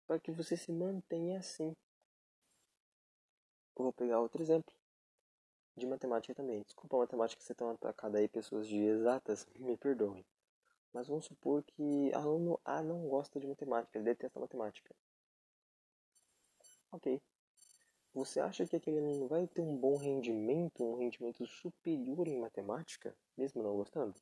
para 0.07 0.21
que 0.21 0.31
você 0.31 0.57
se 0.57 0.71
mantenha 0.71 1.39
assim. 1.39 1.75
Vou 3.75 3.93
pegar 3.93 4.21
outro 4.21 4.43
exemplo 4.43 4.73
de 5.77 5.87
matemática 5.87 6.35
também. 6.35 6.63
Desculpa 6.63 6.97
a 6.97 7.01
matemática 7.01 7.43
ser 7.43 7.55
tão 7.55 7.71
atacada 7.71 8.19
aí, 8.19 8.29
pessoas 8.29 8.67
de 8.67 8.77
exatas, 8.77 9.47
me 9.59 9.77
perdoem. 9.77 10.25
Mas 10.97 11.09
vamos 11.09 11.27
supor 11.27 11.63
que 11.63 12.11
aluno 12.15 12.59
A 12.65 12.83
não 12.83 13.07
gosta 13.07 13.39
de 13.39 13.47
matemática, 13.47 13.99
ele 13.99 14.07
detesta 14.07 14.41
matemática. 14.41 14.97
Ok. 16.91 17.21
Você 18.15 18.41
acha 18.41 18.67
que 18.67 18.77
aquele 18.77 19.01
aluno 19.01 19.29
vai 19.29 19.47
ter 19.47 19.61
um 19.61 19.77
bom 19.77 19.99
rendimento, 19.99 20.83
um 20.83 20.97
rendimento 20.97 21.47
superior 21.47 22.27
em 22.27 22.41
matemática, 22.41 23.15
mesmo 23.37 23.63
não 23.63 23.77
gostando? 23.77 24.15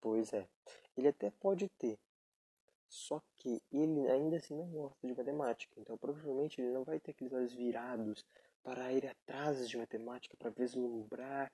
Pois 0.00 0.32
é, 0.32 0.48
ele 0.96 1.08
até 1.08 1.32
pode 1.32 1.68
ter, 1.70 1.98
só 2.88 3.20
que 3.36 3.60
ele 3.72 4.08
ainda 4.08 4.36
assim 4.36 4.54
não 4.54 4.68
gosta 4.68 5.04
de 5.04 5.16
matemática, 5.16 5.80
então 5.80 5.98
provavelmente 5.98 6.60
ele 6.60 6.70
não 6.70 6.84
vai 6.84 7.00
ter 7.00 7.10
aqueles 7.10 7.32
olhos 7.32 7.52
virados 7.52 8.24
para 8.62 8.92
ir 8.92 9.04
atrás 9.04 9.68
de 9.68 9.76
matemática, 9.76 10.36
para 10.36 10.50
vislumbrar 10.50 11.52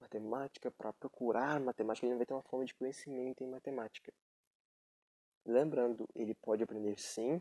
matemática, 0.00 0.70
para 0.70 0.92
procurar 0.92 1.60
matemática, 1.60 2.06
ele 2.06 2.16
vai 2.16 2.26
ter 2.26 2.34
uma 2.34 2.42
forma 2.42 2.64
de 2.64 2.74
conhecimento 2.74 3.42
em 3.42 3.48
matemática. 3.48 4.12
Lembrando, 5.44 6.08
ele 6.14 6.34
pode 6.34 6.62
aprender 6.62 6.98
sim, 6.98 7.40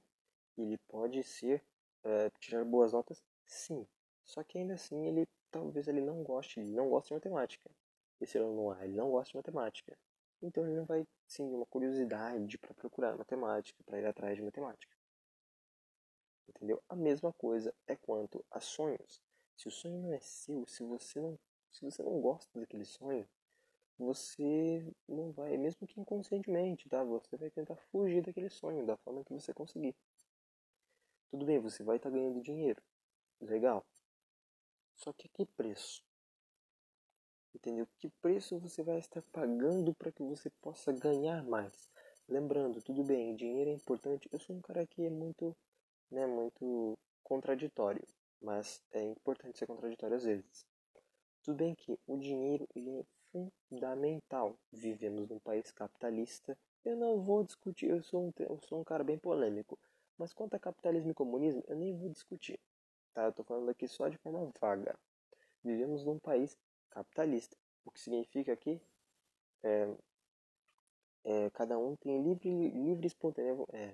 ele 0.57 0.77
pode 0.87 1.23
ser 1.23 1.63
é, 2.03 2.29
tirar 2.39 2.63
boas 2.63 2.93
notas, 2.93 3.23
sim. 3.45 3.87
Só 4.23 4.43
que 4.43 4.57
ainda 4.57 4.75
assim 4.75 5.05
ele 5.07 5.27
talvez 5.51 5.87
ele 5.87 6.01
não 6.01 6.23
goste, 6.23 6.59
ele 6.59 6.71
não 6.71 6.89
gosta 6.89 7.09
de 7.09 7.15
matemática. 7.15 7.69
Esse 8.19 8.37
aluno 8.37 8.71
A, 8.71 8.83
ele 8.83 8.95
não 8.95 9.09
gosta 9.09 9.31
de 9.31 9.37
matemática. 9.37 9.97
Então 10.41 10.65
ele 10.65 10.75
não 10.75 10.85
vai 10.85 11.07
sim 11.27 11.43
uma 11.53 11.65
curiosidade 11.65 12.57
para 12.57 12.73
procurar 12.73 13.17
matemática, 13.17 13.81
para 13.85 13.99
ir 13.99 14.05
atrás 14.05 14.35
de 14.35 14.43
matemática. 14.43 14.93
Entendeu? 16.47 16.81
A 16.87 16.95
mesma 16.95 17.33
coisa 17.33 17.73
é 17.87 17.95
quanto 17.95 18.45
a 18.51 18.59
sonhos. 18.59 19.21
Se 19.55 19.67
o 19.67 19.71
sonho 19.71 20.01
não 20.01 20.13
é 20.13 20.19
seu, 20.19 20.65
se 20.67 20.83
você 20.83 21.19
não, 21.19 21.39
se 21.75 21.83
você 21.83 22.01
não 22.01 22.21
gosta 22.21 22.57
daquele 22.57 22.85
sonho, 22.85 23.27
você 23.97 24.93
não 25.07 25.31
vai, 25.33 25.57
mesmo 25.57 25.85
que 25.85 25.99
inconscientemente, 25.99 26.87
tá? 26.87 27.03
Você 27.03 27.35
vai 27.35 27.49
tentar 27.49 27.75
fugir 27.91 28.21
daquele 28.21 28.49
sonho 28.49 28.85
da 28.85 28.95
forma 28.97 29.25
que 29.25 29.33
você 29.33 29.53
conseguir. 29.53 29.93
Tudo 31.29 31.45
bem, 31.45 31.59
você 31.59 31.83
vai 31.83 31.97
estar 31.97 32.09
tá 32.09 32.15
ganhando 32.15 32.41
dinheiro. 32.41 32.81
Legal. 33.41 33.85
Só 34.95 35.11
que 35.11 35.27
a 35.27 35.29
que 35.29 35.45
preço? 35.45 36.01
Entendeu? 37.53 37.87
Que 37.97 38.09
preço 38.21 38.57
você 38.57 38.81
vai 38.81 38.99
estar 38.99 39.21
pagando 39.33 39.93
para 39.95 40.13
que 40.13 40.23
você 40.23 40.49
possa 40.61 40.93
ganhar 40.93 41.43
mais? 41.43 41.89
Lembrando, 42.27 42.81
tudo 42.81 43.03
bem, 43.03 43.35
dinheiro 43.35 43.69
é 43.69 43.73
importante. 43.73 44.29
Eu 44.31 44.39
sou 44.39 44.55
um 44.55 44.61
cara 44.61 44.87
que 44.87 45.05
é 45.05 45.09
muito, 45.09 45.55
né, 46.09 46.25
muito 46.25 46.97
contraditório, 47.21 48.05
mas 48.41 48.81
é 48.91 49.03
importante 49.03 49.57
ser 49.57 49.67
contraditório 49.67 50.15
às 50.15 50.23
vezes. 50.23 50.74
Tudo 51.45 51.57
bem 51.57 51.75
que 51.75 51.95
o 52.07 52.17
dinheiro 52.17 52.67
ele 52.75 52.89
é 52.89 53.05
fundamental. 53.69 54.57
Vivemos 54.71 55.29
num 55.29 55.37
país 55.37 55.71
capitalista. 55.71 56.57
Eu 56.83 56.95
não 56.95 57.21
vou 57.21 57.43
discutir, 57.43 57.87
eu 57.87 58.01
sou 58.01 58.25
um, 58.25 58.33
eu 58.39 58.59
sou 58.63 58.81
um 58.81 58.83
cara 58.83 59.03
bem 59.03 59.15
polêmico. 59.15 59.77
Mas 60.17 60.33
quanto 60.33 60.55
a 60.55 60.59
capitalismo 60.59 61.11
e 61.11 61.13
comunismo, 61.13 61.63
eu 61.67 61.75
nem 61.75 61.95
vou 61.95 62.09
discutir. 62.09 62.59
Tá? 63.13 63.25
Eu 63.25 63.31
tô 63.31 63.43
falando 63.43 63.69
aqui 63.69 63.87
só 63.87 64.09
de 64.09 64.17
forma 64.17 64.51
vaga. 64.59 64.97
Vivemos 65.63 66.03
num 66.03 66.17
país 66.17 66.57
capitalista. 66.89 67.55
O 67.85 67.91
que 67.91 67.99
significa 67.99 68.55
que 68.55 68.81
é, 69.61 69.95
é, 71.25 71.49
cada 71.51 71.77
um 71.77 71.95
tem 71.95 72.23
livre, 72.23 72.69
livre 72.71 73.05
espontâneo, 73.05 73.67
é, 73.71 73.93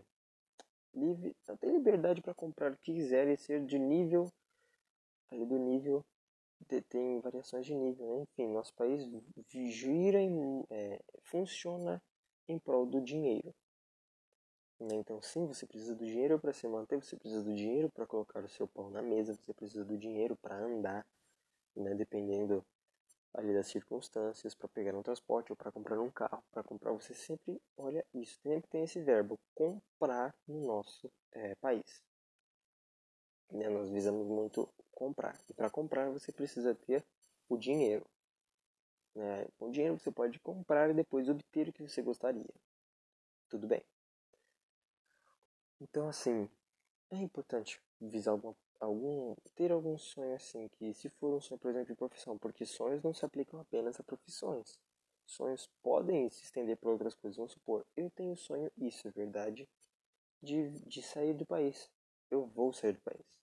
livre, 0.93 1.35
tem 1.59 1.73
liberdade 1.73 2.21
para 2.21 2.33
comprar 2.33 2.71
o 2.71 2.77
que 2.77 2.93
quiser 2.93 3.27
e 3.27 3.35
ser 3.35 3.65
de 3.65 3.77
nível, 3.77 4.31
ali 5.29 5.45
do 5.45 5.57
nível 5.57 6.01
tem 6.89 7.19
variações 7.19 7.65
de 7.65 7.75
nível, 7.75 8.07
né? 8.07 8.21
enfim, 8.23 8.47
nosso 8.51 8.73
país 8.73 9.07
gira 9.47 10.19
em, 10.19 10.63
é, 10.69 10.99
funciona 11.23 12.01
em 12.47 12.57
prol 12.59 12.85
do 12.85 13.01
dinheiro. 13.01 13.53
Né? 14.79 14.95
Então, 14.95 15.21
sim, 15.21 15.45
você 15.45 15.65
precisa 15.65 15.95
do 15.95 16.05
dinheiro 16.05 16.39
para 16.39 16.53
se 16.53 16.67
manter, 16.67 17.01
você 17.01 17.15
precisa 17.15 17.43
do 17.43 17.53
dinheiro 17.53 17.89
para 17.89 18.05
colocar 18.05 18.43
o 18.43 18.49
seu 18.49 18.67
pão 18.67 18.89
na 18.89 19.01
mesa, 19.01 19.35
você 19.35 19.53
precisa 19.53 19.85
do 19.85 19.97
dinheiro 19.97 20.35
para 20.35 20.55
andar, 20.55 21.05
né? 21.75 21.93
dependendo 21.93 22.65
ali 23.33 23.53
das 23.53 23.67
circunstâncias, 23.67 24.53
para 24.55 24.67
pegar 24.69 24.95
um 24.95 25.03
transporte 25.03 25.51
ou 25.51 25.55
para 25.55 25.71
comprar 25.71 25.99
um 25.99 26.11
carro. 26.11 26.43
Para 26.51 26.63
comprar, 26.63 26.91
você 26.91 27.13
sempre 27.13 27.61
olha 27.77 28.05
isso, 28.13 28.39
sempre 28.41 28.69
tem 28.69 28.83
esse 28.83 28.99
verbo 29.01 29.39
comprar 29.55 30.35
no 30.47 30.65
nosso 30.65 31.09
é, 31.31 31.55
país. 31.55 32.03
Né? 33.51 33.69
Nós 33.69 33.89
visamos 33.89 34.27
muito 34.27 34.67
comprar. 34.91 35.37
E 35.49 35.53
para 35.53 35.69
comprar 35.69 36.09
você 36.09 36.31
precisa 36.31 36.73
ter 36.73 37.05
o 37.49 37.57
dinheiro. 37.57 38.05
Né? 39.15 39.47
Com 39.57 39.67
o 39.67 39.71
dinheiro 39.71 39.99
você 39.99 40.11
pode 40.11 40.39
comprar 40.39 40.89
e 40.89 40.93
depois 40.93 41.27
obter 41.29 41.69
o 41.69 41.73
que 41.73 41.83
você 41.83 42.01
gostaria. 42.01 42.53
Tudo 43.49 43.67
bem. 43.67 43.83
Então 45.81 46.07
assim, 46.07 46.49
é 47.09 47.17
importante 47.17 47.81
visar 47.99 48.31
algum, 48.31 48.53
algum 48.79 49.35
ter 49.55 49.71
algum 49.71 49.97
sonho 49.97 50.35
assim 50.35 50.67
que 50.69 50.93
se 50.93 51.09
for 51.09 51.35
um 51.35 51.41
sonho, 51.41 51.59
por 51.59 51.69
exemplo, 51.69 51.87
de 51.87 51.95
profissão, 51.95 52.37
porque 52.37 52.65
sonhos 52.65 53.03
não 53.03 53.13
se 53.13 53.25
aplicam 53.25 53.59
apenas 53.59 53.99
a 53.99 54.03
profissões. 54.03 54.79
Sonhos 55.25 55.69
podem 55.81 56.29
se 56.29 56.43
estender 56.43 56.77
para 56.77 56.89
outras 56.89 57.15
coisas. 57.15 57.37
Vamos 57.37 57.53
supor, 57.53 57.85
eu 57.95 58.09
tenho 58.09 58.35
sonho, 58.35 58.71
isso 58.77 59.07
é 59.07 59.11
verdade, 59.11 59.67
de, 60.41 60.69
de 60.81 61.01
sair 61.01 61.33
do 61.33 61.45
país. 61.45 61.89
Eu 62.29 62.45
vou 62.45 62.73
sair 62.73 62.93
do 62.93 63.01
país. 63.01 63.40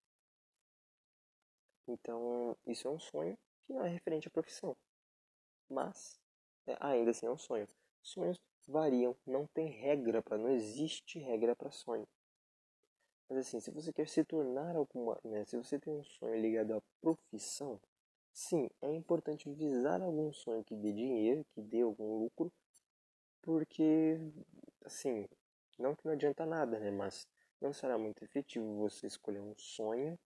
Então, 1.89 2.55
isso 2.67 2.87
é 2.87 2.91
um 2.91 3.01
sonho 3.01 3.37
que 3.67 3.73
não 3.73 3.83
é 3.83 3.89
referente 3.89 4.29
à 4.29 4.31
profissão. 4.31 4.77
Mas, 5.71 6.21
é, 6.67 6.77
ainda 6.81 7.11
assim 7.11 7.27
é 7.27 7.31
um 7.31 7.39
sonho. 7.39 7.67
Sonhos 8.03 8.39
variam, 8.67 9.17
não 9.27 9.47
tem 9.47 9.69
regra 9.69 10.23
para, 10.23 10.37
não 10.37 10.51
existe 10.51 11.19
regra 11.19 11.57
para 11.57 11.71
sonho. 11.71 12.07
Mas 13.29 13.39
assim, 13.39 13.61
se 13.61 13.71
você 13.71 13.93
quer 13.93 14.07
se 14.07 14.23
tornar 14.25 14.77
alguma, 14.77 15.19
né, 15.25 15.45
se 15.47 15.57
você 15.57 15.79
tem 15.79 15.93
um 15.93 16.05
sonho 16.05 16.41
ligado 16.41 16.75
à 16.75 16.83
profissão, 17.01 17.81
sim, 18.33 18.69
é 18.83 18.93
importante 18.93 19.51
visar 19.51 20.03
algum 20.03 20.33
sonho 20.33 20.65
que 20.65 20.75
dê 20.75 20.93
dinheiro, 20.93 21.45
que 21.55 21.63
dê 21.63 21.81
algum 21.81 22.19
lucro, 22.19 22.53
porque, 23.43 24.19
assim, 24.85 25.27
não 25.79 25.95
que 25.95 26.05
não 26.05 26.13
adianta 26.13 26.45
nada, 26.45 26.79
né, 26.79 26.91
mas 26.91 27.27
não 27.61 27.73
será 27.73 27.99
muito 27.99 28.23
efetivo 28.25 28.79
você 28.79 29.07
escolher 29.07 29.41
um 29.41 29.55
sonho 29.57 30.19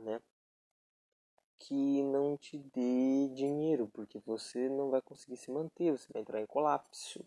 né, 0.00 0.20
que 1.58 2.02
não 2.02 2.36
te 2.36 2.58
dê 2.58 3.28
dinheiro, 3.34 3.88
porque 3.88 4.18
você 4.20 4.68
não 4.68 4.90
vai 4.90 5.02
conseguir 5.02 5.36
se 5.36 5.50
manter, 5.50 5.92
você 5.92 6.12
vai 6.12 6.22
entrar 6.22 6.40
em 6.40 6.46
colapso. 6.46 7.24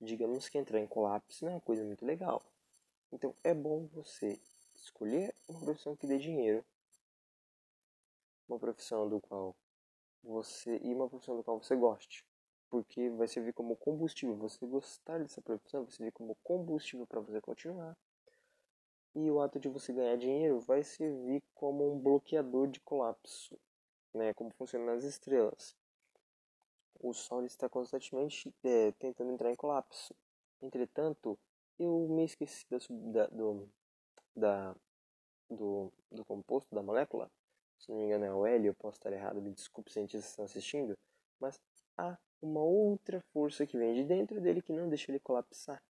Digamos 0.00 0.48
que 0.48 0.58
entrar 0.58 0.80
em 0.80 0.86
colapso 0.86 1.44
não 1.44 1.52
é 1.52 1.54
uma 1.56 1.60
coisa 1.60 1.84
muito 1.84 2.04
legal. 2.04 2.42
Então 3.10 3.34
é 3.42 3.54
bom 3.54 3.86
você 3.88 4.40
escolher 4.74 5.34
uma 5.48 5.60
profissão 5.60 5.96
que 5.96 6.06
dê 6.06 6.18
dinheiro, 6.18 6.64
uma 8.48 8.58
profissão 8.58 9.08
do 9.08 9.20
qual 9.20 9.54
você 10.22 10.78
e 10.82 10.94
uma 10.94 11.08
profissão 11.08 11.36
do 11.36 11.42
qual 11.42 11.60
você 11.60 11.76
goste, 11.76 12.24
porque 12.70 13.10
vai 13.10 13.28
servir 13.28 13.52
como 13.52 13.76
combustível. 13.76 14.36
Você 14.36 14.66
gostar 14.66 15.18
dessa 15.18 15.40
profissão 15.40 15.84
vai 15.84 15.92
servir 15.92 16.12
como 16.12 16.36
combustível 16.42 17.06
para 17.06 17.20
você 17.20 17.40
continuar 17.40 17.96
e 19.14 19.30
o 19.30 19.40
ato 19.40 19.60
de 19.60 19.68
você 19.68 19.92
ganhar 19.92 20.16
dinheiro 20.16 20.60
vai 20.60 20.82
servir 20.82 21.42
como 21.54 21.92
um 21.92 21.98
bloqueador 21.98 22.68
de 22.68 22.80
colapso, 22.80 23.58
né? 24.14 24.32
Como 24.34 24.50
funciona 24.50 24.94
nas 24.94 25.04
estrelas. 25.04 25.76
O 27.00 27.12
Sol 27.12 27.44
está 27.44 27.68
constantemente 27.68 28.54
é, 28.62 28.92
tentando 28.92 29.32
entrar 29.32 29.50
em 29.50 29.56
colapso. 29.56 30.14
Entretanto, 30.60 31.38
eu 31.78 32.06
me 32.08 32.24
esqueci 32.24 32.64
da, 32.70 32.78
da, 32.88 33.26
do, 33.26 33.68
da, 34.34 34.76
do, 35.50 35.92
do 36.10 36.24
composto 36.24 36.74
da 36.74 36.82
molécula. 36.82 37.30
Se 37.78 37.90
não 37.90 37.98
me 37.98 38.04
engano 38.04 38.24
é 38.24 38.32
o 38.32 38.46
hélio, 38.46 38.68
eu 38.70 38.74
posso 38.74 38.98
estar 38.98 39.12
errado, 39.12 39.42
me 39.42 39.50
desculpe 39.50 39.92
cientistas 39.92 40.30
estão 40.30 40.44
assistindo. 40.44 40.96
Mas 41.40 41.60
há 41.98 42.16
uma 42.40 42.62
outra 42.62 43.20
força 43.32 43.66
que 43.66 43.76
vem 43.76 43.94
de 43.94 44.04
dentro 44.04 44.40
dele 44.40 44.62
que 44.62 44.72
não 44.72 44.88
deixa 44.88 45.10
ele 45.10 45.18
colapsar. 45.18 45.82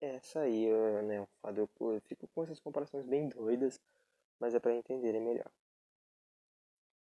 Essa 0.00 0.40
aí, 0.40 0.66
né, 1.02 1.18
eu, 1.18 1.68
eu 1.80 2.00
fico 2.02 2.26
com 2.28 2.42
essas 2.42 2.58
comparações 2.58 3.04
bem 3.04 3.28
doidas, 3.28 3.78
mas 4.38 4.54
é 4.54 4.58
para 4.58 4.74
entenderem 4.74 5.20
melhor. 5.20 5.50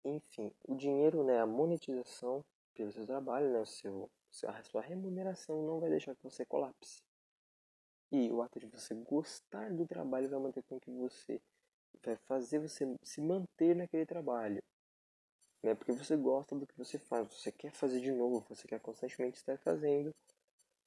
Enfim, 0.04 0.52
o 0.68 0.76
dinheiro, 0.76 1.24
né, 1.24 1.40
a 1.40 1.46
monetização 1.46 2.44
pelo 2.74 2.92
seu 2.92 3.06
trabalho, 3.06 3.52
né, 3.52 3.60
o 3.60 3.66
seu, 3.66 4.10
a 4.48 4.64
sua 4.64 4.82
remuneração 4.82 5.66
não 5.66 5.80
vai 5.80 5.90
deixar 5.90 6.14
que 6.14 6.24
você 6.24 6.46
colapse. 6.46 7.02
E 8.12 8.30
o 8.32 8.42
ato 8.42 8.60
de 8.60 8.66
você 8.66 8.94
gostar 8.96 9.72
do 9.72 9.86
trabalho 9.88 10.30
vai 10.30 10.40
manter 10.40 10.64
com 10.64 10.80
que 10.80 10.92
você 10.92 11.40
vai 12.04 12.18
fazer 12.28 12.60
você 12.60 12.86
se 13.04 13.22
manter 13.22 13.76
naquele 13.76 14.06
trabalho. 14.06 14.62
Né? 15.64 15.76
Porque 15.76 15.92
você 15.92 16.18
gosta 16.18 16.56
do 16.56 16.68
que 16.68 16.78
você 16.78 16.98
faz, 16.98 17.32
você 17.32 17.52
quer 17.52 17.72
fazer 17.72 18.02
de 18.02 18.12
novo, 18.12 18.46
você 18.50 18.68
quer 18.68 18.80
constantemente 18.80 19.38
estar 19.38 19.58
fazendo. 19.60 20.12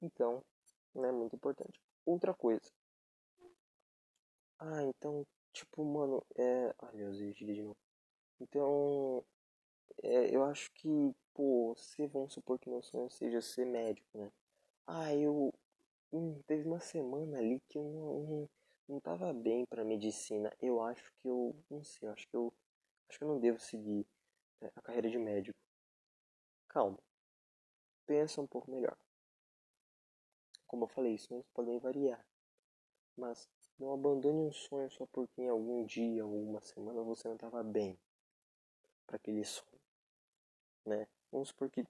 Então, 0.01 0.43
é 0.95 1.11
muito 1.11 1.35
importante. 1.35 1.82
Outra 2.05 2.33
coisa. 2.33 2.71
Ah, 4.59 4.83
então, 4.83 5.25
tipo, 5.53 5.83
mano, 5.85 6.23
é. 6.35 6.73
Ai, 6.81 6.95
Deus, 6.97 7.19
eu 7.19 7.33
de 7.33 7.61
novo. 7.61 7.77
Então, 8.41 9.25
é, 10.03 10.35
eu 10.35 10.43
acho 10.45 10.71
que, 10.73 10.89
pô, 11.33 11.73
se 11.77 12.07
vamos 12.07 12.33
supor 12.33 12.59
que 12.59 12.69
meu 12.69 12.81
sonho 12.83 13.09
seja 13.11 13.41
ser 13.41 13.65
médico, 13.65 14.07
né? 14.17 14.31
Ah, 14.87 15.15
eu. 15.15 15.53
Hum, 16.13 16.41
teve 16.47 16.67
uma 16.67 16.79
semana 16.81 17.39
ali 17.39 17.61
que 17.69 17.77
eu 17.79 17.83
não, 17.83 18.23
não, 18.23 18.49
não 18.89 19.01
tava 19.01 19.33
bem 19.33 19.65
pra 19.67 19.85
medicina. 19.85 20.51
Eu 20.61 20.81
acho 20.81 21.03
que 21.21 21.29
eu. 21.29 21.55
Não 21.69 21.83
sei, 21.83 22.09
eu 22.09 22.13
acho 22.13 22.27
que 22.29 22.35
eu. 22.37 22.53
Acho 23.09 23.19
que 23.19 23.25
eu 23.25 23.29
não 23.29 23.39
devo 23.39 23.59
seguir 23.59 24.07
é, 24.61 24.71
a 24.75 24.81
carreira 24.81 25.09
de 25.09 25.17
médico. 25.19 25.57
Calma. 26.67 26.97
Pensa 28.05 28.39
um 28.39 28.47
pouco 28.47 28.71
melhor. 28.71 28.97
Como 30.67 30.85
eu 30.85 30.87
falei, 30.87 31.17
sonhos 31.17 31.45
podem 31.53 31.79
variar. 31.79 32.25
Mas 33.15 33.47
não 33.79 33.93
abandone 33.93 34.47
um 34.47 34.51
sonho 34.51 34.89
só 34.91 35.05
porque 35.07 35.41
em 35.41 35.49
algum 35.49 35.85
dia 35.85 36.25
ou 36.25 36.43
uma 36.43 36.61
semana 36.61 37.01
você 37.01 37.27
não 37.27 37.35
estava 37.35 37.63
bem 37.63 37.97
para 39.05 39.17
aquele 39.17 39.43
sonho. 39.43 39.81
Né? 40.85 41.07
Vamos 41.31 41.49
supor 41.49 41.69
que. 41.69 41.85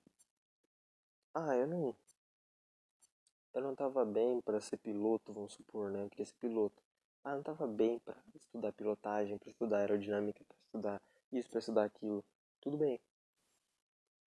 Ah, 1.33 1.55
eu 1.55 1.67
não. 1.67 1.95
eu 3.53 3.61
não 3.61 3.71
estava 3.71 4.05
bem 4.05 4.41
para 4.41 4.61
ser 4.61 4.77
piloto, 4.77 5.33
vamos 5.33 5.53
supor, 5.53 5.91
né? 5.91 6.03
Eu 6.03 6.09
queria 6.09 6.25
ser 6.25 6.35
piloto. 6.35 6.81
Ah, 7.23 7.29
eu 7.29 7.33
não 7.33 7.39
estava 7.41 7.67
bem 7.67 7.99
para 7.99 8.15
estudar 8.35 8.73
pilotagem, 8.73 9.37
para 9.37 9.49
estudar 9.49 9.77
aerodinâmica, 9.79 10.43
para 10.43 10.57
estudar 10.57 11.01
isso, 11.31 11.49
para 11.49 11.59
estudar 11.59 11.83
aquilo. 11.85 12.23
Tudo 12.61 12.77
bem. 12.77 12.99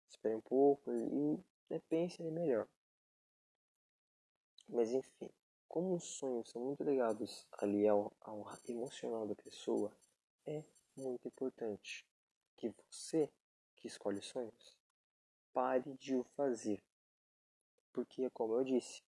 Espere 0.08 0.34
um 0.34 0.40
pouco 0.40 0.90
e 0.90 1.38
né, 1.68 1.80
pense 1.88 2.22
melhor. 2.22 2.66
Mas 4.68 4.92
enfim, 4.92 5.30
como 5.68 5.94
os 5.94 6.04
sonhos 6.04 6.48
são 6.50 6.62
muito 6.62 6.82
ligados 6.82 7.46
ali 7.52 7.86
ao, 7.86 8.12
ao 8.20 8.46
emocional 8.68 9.26
da 9.26 9.34
pessoa, 9.34 9.92
é 10.46 10.62
muito 10.96 11.26
importante 11.26 12.06
que 12.56 12.68
você 12.70 13.30
que 13.76 13.86
escolhe 13.86 14.22
sonhos 14.22 14.76
pare 15.52 15.94
de 15.94 16.16
o 16.16 16.24
fazer. 16.36 16.82
Porque, 17.92 18.28
como 18.30 18.54
eu 18.54 18.64
disse, 18.64 19.02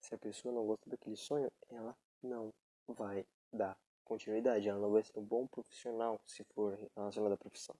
se 0.00 0.14
a 0.14 0.18
pessoa 0.18 0.52
não 0.52 0.66
gosta 0.66 0.88
daquele 0.88 1.16
sonho, 1.16 1.50
ela 1.68 1.96
não 2.22 2.52
vai 2.86 3.26
dar 3.52 3.78
continuidade, 4.04 4.68
ela 4.68 4.78
não 4.78 4.90
vai 4.90 5.02
ser 5.02 5.18
um 5.18 5.24
bom 5.24 5.46
profissional 5.46 6.20
se 6.26 6.44
for 6.54 6.74
relacionada 6.94 7.34
à 7.34 7.38
profissão. 7.38 7.74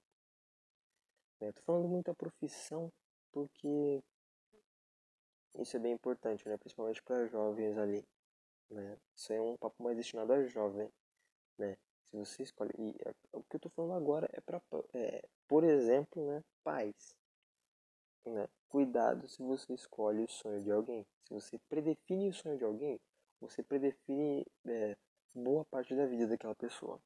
Eu 1.41 1.53
tô 1.53 1.63
falando 1.63 1.89
muito 1.89 2.07
da 2.07 2.15
profissão 2.15 2.93
porque 3.31 4.03
isso 5.57 5.77
é 5.77 5.81
bem 5.81 5.93
importante, 5.93 6.49
né? 6.49 6.57
principalmente 6.57 7.03
para 7.03 7.27
jovens 7.27 7.77
ali. 7.79 8.05
Né? 8.71 8.99
Isso 9.17 9.33
é 9.33 9.41
um 9.41 9.57
papo 9.57 9.83
mais 9.83 9.97
destinado 9.97 10.33
a 10.33 10.45
jovem. 10.45 10.91
Né? 11.59 11.77
Se 12.05 12.17
você 12.17 12.43
escolhe. 12.43 12.73
E 12.79 12.95
o 13.33 13.43
que 13.43 13.57
eu 13.57 13.61
tô 13.61 13.69
falando 13.71 13.95
agora 13.95 14.29
é 14.33 14.41
para, 14.41 14.61
é, 14.95 15.27
por 15.47 15.65
exemplo, 15.65 16.27
né? 16.27 16.43
pais. 16.63 17.17
Né? 18.25 18.47
Cuidado 18.69 19.27
se 19.29 19.43
você 19.43 19.75
escolhe 19.75 20.25
o 20.25 20.29
sonho 20.29 20.63
de 20.63 20.71
alguém. 20.71 21.07
Se 21.25 21.35
você 21.35 21.59
predefine 21.69 22.29
o 22.29 22.35
sonho 22.35 22.59
de 22.59 22.65
alguém, 22.65 23.01
você 23.41 23.63
predefine 23.63 24.45
é, 24.67 24.97
boa 25.35 25.65
parte 25.65 25.95
da 25.95 26.07
vida 26.07 26.27
daquela 26.27 26.55
pessoa. 26.55 27.01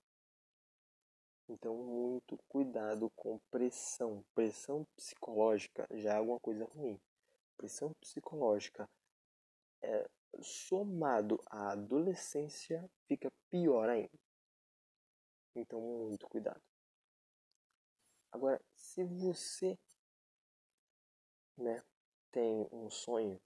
Então, 1.49 1.77
muito 1.77 2.39
cuidado 2.49 3.11
com 3.11 3.39
pressão. 3.51 4.25
Pressão 4.35 4.87
psicológica 4.97 5.87
já 5.91 6.15
é 6.15 6.17
alguma 6.17 6.41
coisa 6.41 6.65
ruim. 6.65 7.01
Pressão 7.63 7.95
psicológica 8.01 8.91
é, 9.81 10.11
somado 10.41 11.41
à 11.47 11.71
adolescência 11.71 12.91
fica 13.07 13.31
pior 13.49 13.89
ainda. 13.89 14.19
Então, 15.55 15.81
muito 15.81 16.27
cuidado. 16.29 16.61
Agora, 18.33 18.61
se 18.75 19.05
você 19.05 19.79
né, 21.57 21.81
tem 22.33 22.67
um 22.73 22.91
sonho, 22.91 23.41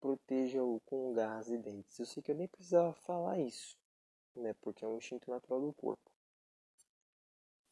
proteja-o 0.00 0.80
com 0.80 1.12
gás 1.12 1.48
e 1.48 1.56
dentes. 1.56 1.96
Eu 2.00 2.06
sei 2.06 2.24
que 2.24 2.32
eu 2.32 2.36
nem 2.36 2.48
precisava 2.48 2.92
falar 2.92 3.38
isso, 3.38 3.78
né, 4.34 4.52
porque 4.54 4.84
é 4.84 4.88
um 4.88 4.98
instinto 4.98 5.30
natural 5.30 5.60
do 5.60 5.72
corpo. 5.74 6.10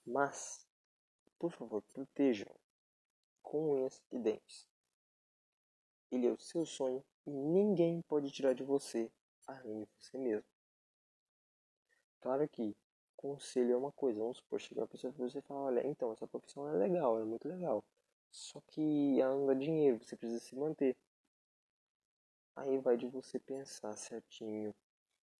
Mas, 0.07 0.65
por 1.41 1.51
favor, 1.51 1.83
proteja-o 1.93 2.55
com 3.43 3.73
unhas 3.73 4.01
e 4.13 4.19
dentes. 4.21 4.70
Ele 6.11 6.27
é 6.27 6.33
o 6.33 6.39
seu 6.39 6.67
sonho 6.67 7.05
e 7.27 7.31
ninguém 7.31 8.03
pode 8.03 8.31
tirar 8.31 8.55
de 8.55 8.63
você 8.63 9.11
além 9.47 9.85
de 9.85 9.91
você 9.99 10.19
mesmo. 10.19 10.45
Claro 12.21 12.49
que 12.49 12.77
conselho 13.17 13.73
é 13.73 13.77
uma 13.77 13.93
coisa, 13.93 14.19
vamos 14.19 14.39
supor, 14.39 14.61
chegar 14.61 14.83
uma 14.83 14.89
pessoa 14.89 15.13
e 15.13 15.21
você 15.21 15.43
fala, 15.43 15.61
olha, 15.61 15.87
então, 15.87 16.13
essa 16.13 16.27
profissão 16.27 16.69
é 16.69 16.73
legal, 16.73 17.21
é 17.21 17.25
muito 17.25 17.49
legal. 17.49 17.85
Só 18.31 18.61
que 18.69 19.21
ela 19.21 19.35
não 19.35 19.47
dá 19.47 19.55
dinheiro, 19.55 19.99
você 20.03 20.17
precisa 20.17 20.41
se 20.41 20.55
manter. 20.57 20.97
Aí 22.57 22.79
vai 22.79 22.97
de 22.97 23.07
você 23.07 23.39
pensar 23.39 23.97
certinho 23.97 24.75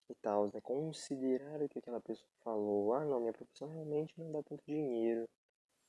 e 0.09 0.15
tal, 0.15 0.45
né? 0.53 0.61
Considerar 0.61 1.61
o 1.61 1.69
que 1.69 1.79
aquela 1.79 2.01
pessoa 2.01 2.29
falou. 2.43 2.93
Ah, 2.93 3.05
não, 3.05 3.19
minha 3.19 3.33
profissão 3.33 3.69
realmente 3.69 4.13
não 4.17 4.31
dá 4.31 4.43
tanto 4.43 4.63
dinheiro. 4.65 5.29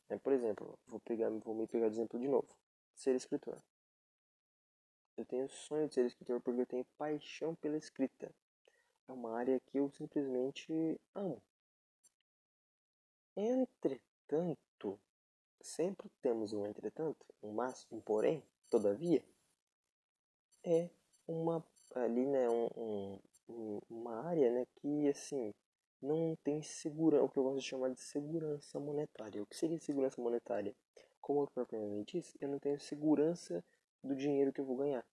É, 0.09 0.19
por 0.19 0.33
exemplo, 0.33 0.79
vou 0.87 1.01
pegar, 1.01 1.31
vou 1.31 1.55
me 1.55 1.67
pegar 1.67 1.89
de 1.89 1.95
exemplo 1.95 2.21
de 2.21 2.29
novo. 2.29 2.49
Ser 2.95 3.15
escritor. 3.15 3.61
Eu 5.17 5.25
tenho 5.25 5.49
sonho 5.49 5.89
de 5.89 5.95
ser 5.95 6.07
escritor 6.07 6.41
porque 6.41 6.63
eu 6.63 6.67
tenho 6.67 6.87
paixão 6.97 7.55
pela 7.55 7.77
escrita. 7.77 8.33
É 9.09 9.13
uma 9.13 9.37
área 9.37 9.61
que 9.67 9.79
eu 9.79 9.91
simplesmente 9.91 11.01
amo. 11.15 11.43
Entretanto, 13.37 14.99
sempre 15.61 16.11
temos 16.21 16.53
um 16.53 16.67
entretanto, 16.67 17.25
um 17.43 17.53
mas, 17.53 17.87
um 17.91 18.01
porém, 18.01 18.43
todavia, 18.69 19.25
é 20.65 20.89
uma 21.27 21.65
ali, 21.95 22.27
né, 22.27 22.49
um, 22.49 23.19
um, 23.49 23.81
uma 23.89 24.23
área, 24.27 24.51
né, 24.51 24.67
que 24.77 25.09
assim 25.09 25.53
não 26.01 26.37
tem 26.43 26.63
segurança, 26.63 27.25
o 27.25 27.29
que 27.29 27.39
eu 27.39 27.45
gosto 27.45 27.61
de 27.61 27.67
chamar 27.67 27.91
de 27.91 28.01
segurança 28.01 28.81
monetária. 28.81 29.43
O 29.43 29.47
que 29.47 29.57
seria 29.57 29.79
segurança 29.79 30.21
monetária? 30.21 30.75
Como 31.21 31.43
eu 31.43 31.47
propriamente 31.47 32.21
disse, 32.21 32.37
eu 32.41 32.49
não 32.49 32.59
tenho 32.59 32.81
segurança 32.81 33.65
do 34.03 34.15
dinheiro 34.15 34.53
que 34.53 34.61
eu 34.61 34.65
vou 34.65 34.77
ganhar, 34.77 35.05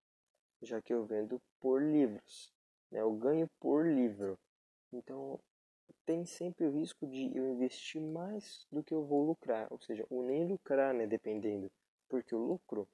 já 0.62 0.82
que 0.82 0.94
eu 0.94 1.06
vendo 1.06 1.42
por 1.60 1.82
livros, 1.82 2.52
né? 2.92 3.02
Eu 3.02 3.12
ganho 3.14 3.50
por 3.60 3.86
livro. 3.86 4.38
Então, 4.92 5.40
tem 6.06 6.26
sempre 6.26 6.66
o 6.66 6.72
risco 6.72 7.06
de 7.06 7.36
eu 7.38 7.48
investir 7.48 8.02
mais 8.02 8.66
do 8.72 8.84
que 8.84 8.94
eu 8.94 9.06
vou 9.06 9.26
lucrar, 9.26 9.68
ou 9.72 9.80
seja, 9.80 10.06
ou 10.10 10.24
nem 10.24 10.48
lucrar, 10.48 10.94
né, 10.94 11.06
dependendo, 11.06 11.72
porque 12.08 12.34
o 12.34 12.40
lucro 12.40 12.88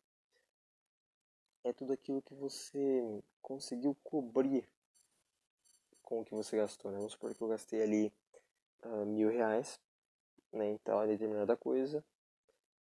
é 1.64 1.72
tudo 1.72 1.94
aquilo 1.94 2.22
que 2.22 2.34
você 2.34 3.22
conseguiu 3.42 3.96
cobrir 4.04 4.68
com 6.04 6.20
o 6.20 6.26
que 6.26 6.36
você 6.36 6.58
gastou, 6.58 6.92
né? 6.92 6.98
Vamos 6.98 7.14
supor 7.14 7.34
que 7.34 7.42
eu 7.42 7.48
gastei 7.48 7.82
ali 7.82 8.14
uh, 8.84 9.06
mil 9.06 9.30
reais, 9.30 9.80
né, 10.52 10.70
em 10.72 10.78
tal 10.78 11.08
determinada 11.08 11.56
coisa, 11.58 12.04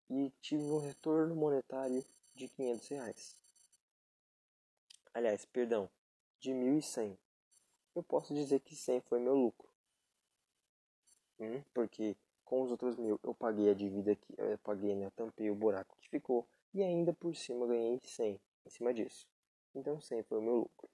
e 0.09 0.31
tive 0.41 0.63
um 0.63 0.79
retorno 0.79 1.35
monetário 1.35 2.03
de 2.33 2.47
500 2.47 2.87
reais. 2.87 3.35
Aliás, 5.13 5.45
perdão, 5.45 5.89
de 6.39 6.51
1.100. 6.51 7.17
Eu 7.95 8.03
posso 8.03 8.33
dizer 8.33 8.59
que 8.61 8.75
100 8.75 9.01
foi 9.01 9.19
meu 9.19 9.35
lucro. 9.35 9.69
Hum, 11.39 11.63
porque 11.73 12.15
com 12.43 12.61
os 12.61 12.71
outros 12.71 12.97
mil 12.97 13.19
eu 13.23 13.33
paguei 13.33 13.69
a 13.69 13.73
dívida 13.73 14.15
que 14.15 14.33
eu 14.37 14.57
paguei, 14.59 14.95
né? 14.95 15.05
Eu 15.05 15.11
tampei 15.11 15.49
o 15.49 15.55
buraco 15.55 15.97
que 15.99 16.09
ficou 16.09 16.47
e 16.73 16.83
ainda 16.83 17.13
por 17.13 17.35
cima 17.35 17.67
ganhei 17.67 17.99
100 17.99 18.39
em 18.65 18.69
cima 18.69 18.93
disso. 18.93 19.27
Então 19.75 19.99
100 19.99 20.23
foi 20.23 20.39
o 20.39 20.41
meu 20.41 20.55
lucro. 20.55 20.89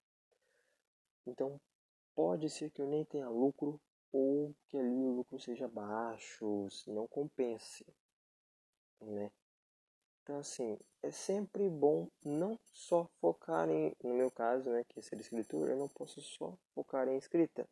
Então 1.26 1.60
pode 2.16 2.50
ser 2.50 2.70
que 2.70 2.82
eu 2.82 2.88
nem 2.88 3.06
tenha 3.06 3.30
lucro 3.30 3.80
ou 4.12 4.54
que 4.68 4.78
ali 4.78 4.90
o 4.90 5.16
lucro 5.16 5.40
seja 5.40 5.68
baixo, 5.68 6.68
não 6.88 7.08
compense, 7.08 7.86
né? 9.02 9.32
Então, 10.30 10.42
assim, 10.42 10.78
é 11.02 11.10
sempre 11.10 11.68
bom 11.68 12.08
não 12.24 12.60
só 12.72 13.10
focar 13.20 13.68
em, 13.68 13.96
no 14.04 14.14
meu 14.14 14.30
caso, 14.30 14.70
né, 14.70 14.84
que 14.88 15.00
é 15.00 15.02
ser 15.02 15.20
escritor, 15.20 15.68
eu 15.68 15.76
não 15.76 15.90
posso 15.90 16.22
só 16.22 16.56
focar 16.76 17.08
em 17.08 17.18
escrita. 17.18 17.68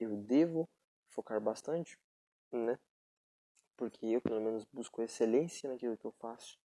Eu 0.00 0.16
devo 0.16 0.68
focar 1.08 1.40
bastante, 1.40 1.96
né? 2.50 2.76
Porque 3.76 4.06
eu, 4.06 4.20
pelo 4.20 4.40
menos, 4.40 4.64
busco 4.72 5.02
excelência 5.02 5.70
naquilo 5.70 5.96
que 5.96 6.04
eu 6.04 6.10
faço. 6.18 6.58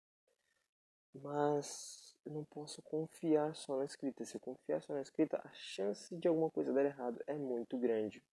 Mas 1.14 2.18
eu 2.26 2.32
não 2.32 2.44
posso 2.46 2.82
confiar 2.82 3.56
só 3.56 3.78
na 3.78 3.86
escrita. 3.86 4.26
Se 4.26 4.36
eu 4.36 4.42
confiar 4.42 4.82
só 4.82 4.94
na 4.94 5.02
escrita, 5.04 5.40
a 5.46 5.54
chance 5.54 6.18
de 6.18 6.28
alguma 6.28 6.50
coisa 6.50 6.74
dar 6.74 6.86
errado 6.86 7.22
é 7.28 7.38
muito 7.38 7.78
grande. 7.78 8.24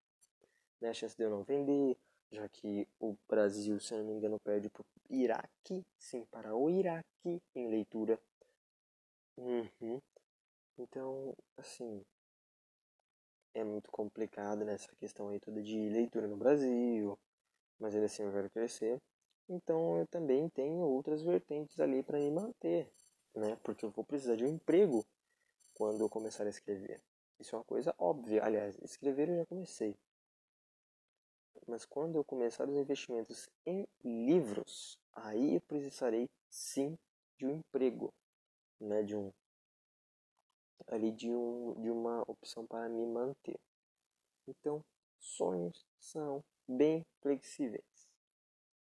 Né? 0.81 0.89
A 0.89 0.95
chance 0.95 1.15
de 1.15 1.23
eu 1.23 1.29
não 1.29 1.45
vender, 1.45 1.99
já 2.31 2.49
que 2.49 2.87
o 3.01 3.17
Brasil, 3.29 3.79
se 3.81 3.95
não 3.95 4.05
me 4.05 4.13
engano, 4.15 4.39
perde 4.41 4.69
para 4.69 4.83
o 4.83 4.87
Iraque, 5.15 5.85
sim, 5.99 6.25
para 6.27 6.55
o 6.55 6.71
Iraque 6.71 7.43
em 7.55 7.69
leitura. 7.69 8.21
Uhum. 9.37 10.01
Então, 10.79 11.35
assim, 11.57 12.05
é 13.55 13.65
muito 13.65 13.91
complicado 13.91 14.65
nessa 14.65 14.89
né, 14.89 14.97
questão 14.99 15.29
aí 15.29 15.41
toda 15.41 15.63
de 15.63 15.89
leitura 15.89 16.29
no 16.29 16.37
Brasil, 16.37 17.19
mas 17.79 17.95
ainda 17.95 18.07
assim 18.07 18.23
eu 18.23 18.33
quero 18.33 18.51
crescer. 18.51 19.01
Então 19.49 19.99
eu 19.99 20.07
também 20.09 20.49
tenho 20.51 20.79
outras 20.81 21.23
vertentes 21.23 21.81
ali 21.81 22.03
para 22.03 22.19
me 22.19 22.31
manter, 22.31 22.91
né? 23.35 23.57
Porque 23.63 23.85
eu 23.85 23.91
vou 23.91 24.05
precisar 24.05 24.37
de 24.37 24.45
um 24.45 24.49
emprego 24.49 25.05
quando 25.75 26.01
eu 26.03 26.09
começar 26.09 26.45
a 26.45 26.51
escrever. 26.51 27.01
Isso 27.39 27.55
é 27.55 27.59
uma 27.59 27.65
coisa 27.65 27.95
óbvia. 27.99 28.45
Aliás, 28.45 28.77
escrever 28.83 29.29
eu 29.29 29.37
já 29.37 29.47
comecei. 29.47 29.97
Mas 31.67 31.85
quando 31.85 32.17
eu 32.17 32.25
começar 32.25 32.69
os 32.69 32.77
investimentos 32.77 33.49
em 33.65 33.87
livros, 34.05 34.99
aí 35.13 35.55
eu 35.55 35.61
precisarei 35.63 36.29
sim 36.51 36.97
de 37.39 37.47
um 37.47 37.59
emprego, 37.59 38.13
né, 38.81 39.03
de 39.03 39.17
um 39.17 39.33
ali 40.89 41.11
de 41.11 41.31
um 41.31 41.75
de 41.81 41.91
uma 41.91 42.23
opção 42.27 42.67
para 42.67 42.89
me 42.89 43.05
manter. 43.07 43.59
Então, 44.47 44.85
sonhos 45.19 45.85
são 45.99 46.43
bem 46.69 47.05
flexíveis. 47.21 48.09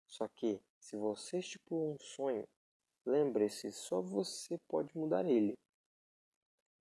Só 0.08 0.28
que 0.28 0.60
se 0.80 0.98
você 0.98 1.40
estipulou 1.40 1.94
um 1.94 2.00
sonho, 2.00 2.48
lembre-se, 3.06 3.72
só 3.72 4.02
você 4.02 4.58
pode 4.68 4.96
mudar 4.98 5.26
ele. 5.26 5.58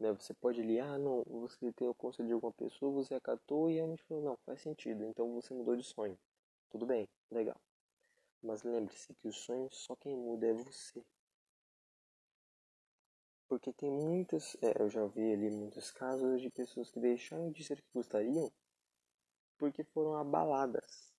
Né? 0.00 0.12
Você 0.12 0.32
pode 0.34 0.60
ali, 0.60 0.80
ah, 0.80 0.98
não, 0.98 1.22
você 1.24 1.70
tem 1.72 1.86
o 1.86 1.94
conselho 1.94 2.26
de 2.26 2.32
alguma 2.32 2.52
pessoa, 2.52 2.90
você 2.90 3.14
acatou 3.14 3.70
e 3.70 3.74
realmente 3.74 4.02
falou, 4.04 4.24
não, 4.24 4.36
faz 4.46 4.62
sentido, 4.62 5.04
então 5.04 5.32
você 5.34 5.52
mudou 5.54 5.76
de 5.76 5.84
sonho. 5.84 6.18
Tudo 6.70 6.86
bem, 6.86 7.06
legal. 7.30 7.60
Mas 8.42 8.62
lembre-se 8.62 9.14
que 9.14 9.28
o 9.28 9.32
sonho 9.32 9.68
só 9.70 9.94
quem 9.96 10.16
muda 10.16 10.46
é 10.46 10.54
você. 10.54 11.04
Porque 13.46 13.72
tem 13.72 13.90
muitas, 13.90 14.56
é, 14.62 14.80
eu 14.80 14.88
já 14.88 15.04
vi 15.06 15.32
ali 15.32 15.50
muitos 15.50 15.90
casos 15.90 16.40
de 16.40 16.48
pessoas 16.48 16.90
que 16.90 16.98
deixaram 16.98 17.50
de 17.50 17.62
ser 17.62 17.76
que 17.82 17.88
gostariam 17.92 18.50
porque 19.60 19.84
foram 19.84 20.16
abaladas. 20.16 21.12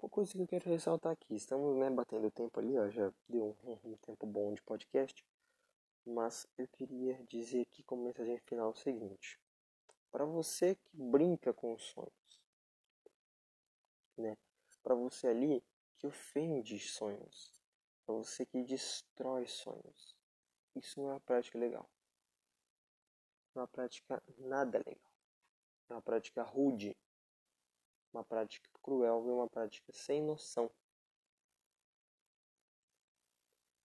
Uma 0.00 0.08
coisa 0.08 0.32
que 0.32 0.38
eu 0.38 0.46
quero 0.46 0.70
ressaltar 0.70 1.12
aqui, 1.12 1.34
estamos 1.34 1.76
né, 1.78 1.90
batendo 1.90 2.30
tempo 2.30 2.60
ali, 2.60 2.78
ó, 2.78 2.88
já 2.90 3.10
deu 3.28 3.56
um, 3.64 3.90
um 3.92 3.96
tempo 3.96 4.26
bom 4.26 4.52
de 4.52 4.62
podcast, 4.62 5.24
mas 6.06 6.46
eu 6.58 6.68
queria 6.68 7.22
dizer 7.24 7.62
aqui 7.62 7.82
como 7.82 8.04
mensagem 8.04 8.38
final 8.40 8.70
o 8.70 8.74
seguinte: 8.74 9.40
para 10.10 10.24
você 10.24 10.74
que 10.74 10.96
brinca 10.96 11.52
com 11.52 11.74
os 11.74 11.82
sonhos, 11.82 12.42
né, 14.16 14.36
para 14.82 14.94
você 14.94 15.28
ali 15.28 15.62
que 15.96 16.06
ofende 16.06 16.78
sonhos, 16.78 17.52
para 18.04 18.14
você 18.14 18.44
que 18.44 18.62
destrói 18.62 19.46
sonhos, 19.46 20.14
isso 20.74 21.00
não 21.00 21.10
é 21.10 21.12
uma 21.14 21.20
prática 21.20 21.58
legal. 21.58 21.88
É 23.54 23.60
uma 23.60 23.68
prática 23.68 24.22
nada 24.38 24.78
legal. 24.78 25.10
É 25.88 25.94
uma 25.94 26.02
prática 26.02 26.42
rude. 26.42 26.96
Uma 28.12 28.24
prática 28.24 28.68
cruel 28.82 29.24
e 29.26 29.30
uma 29.30 29.48
prática 29.48 29.92
sem 29.92 30.20
noção. 30.22 30.70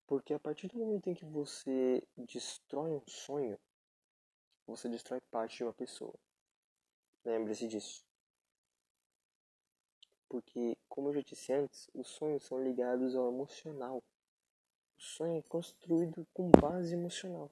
Porque 0.08 0.34
a 0.34 0.40
partir 0.40 0.70
do 0.70 0.78
momento 0.78 1.10
em 1.10 1.14
que 1.14 1.26
você 1.26 2.02
destrói 2.16 2.92
um 2.92 3.06
sonho, 3.06 3.60
você 4.66 4.88
destrói 4.90 5.20
parte 5.30 5.58
de 5.58 5.64
uma 5.64 5.74
pessoa. 5.74 6.16
Lembre-se 7.26 7.68
disso. 7.68 8.06
Porque, 10.30 10.78
como 10.88 11.10
eu 11.10 11.16
já 11.16 11.22
disse 11.22 11.54
antes, 11.54 11.90
os 11.94 12.08
sonhos 12.08 12.46
são 12.46 12.64
ligados 12.64 13.16
ao 13.16 13.30
emocional. 13.30 14.04
O 14.98 15.02
sonho 15.02 15.40
é 15.40 15.42
construído 15.44 16.26
com 16.34 16.50
base 16.52 16.94
emocional. 16.94 17.52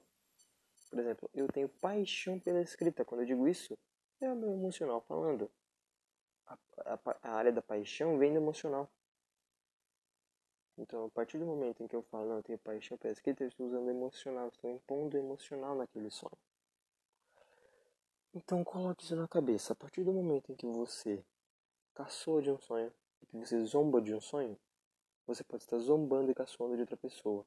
Por 0.90 0.98
exemplo, 0.98 1.30
eu 1.34 1.48
tenho 1.48 1.68
paixão 1.68 2.38
pela 2.40 2.60
escrita. 2.60 3.04
Quando 3.04 3.20
eu 3.22 3.26
digo 3.26 3.46
isso, 3.46 3.78
é 4.20 4.30
o 4.30 4.36
meu 4.36 4.52
emocional 4.52 5.00
falando. 5.02 5.50
A, 6.46 6.58
a, 6.78 7.18
a, 7.22 7.30
área 7.32 7.52
da 7.52 7.62
paixão 7.62 8.18
vem 8.18 8.32
do 8.32 8.38
emocional. 8.38 8.90
Então, 10.78 11.06
a 11.06 11.10
partir 11.10 11.38
do 11.38 11.46
momento 11.46 11.82
em 11.82 11.88
que 11.88 11.96
eu 11.96 12.02
falo, 12.02 12.28
não, 12.28 12.36
eu 12.36 12.42
tenho 12.42 12.58
paixão 12.58 12.98
pela 12.98 13.12
escrita, 13.12 13.42
eu 13.42 13.48
estou 13.48 13.66
usando 13.66 13.88
emocional, 13.88 14.48
estou 14.48 14.70
impondo 14.70 15.16
emocional 15.16 15.74
naquele 15.74 16.10
sonho. 16.10 16.36
Então, 18.34 18.62
coloque 18.62 19.04
isso 19.04 19.16
na 19.16 19.26
cabeça. 19.26 19.72
A 19.72 19.76
partir 19.76 20.04
do 20.04 20.12
momento 20.12 20.52
em 20.52 20.54
que 20.54 20.66
você 20.66 21.24
caçou 21.94 22.42
de 22.42 22.50
um 22.50 22.58
sonho, 22.58 22.92
que 23.28 23.38
você 23.38 23.64
zomba 23.64 24.02
de 24.02 24.14
um 24.14 24.20
sonho, 24.20 24.58
você 25.26 25.42
pode 25.42 25.62
estar 25.64 25.78
zombando 25.78 26.30
e 26.30 26.34
caçoando 26.34 26.74
de 26.74 26.82
outra 26.82 26.96
pessoa. 26.96 27.46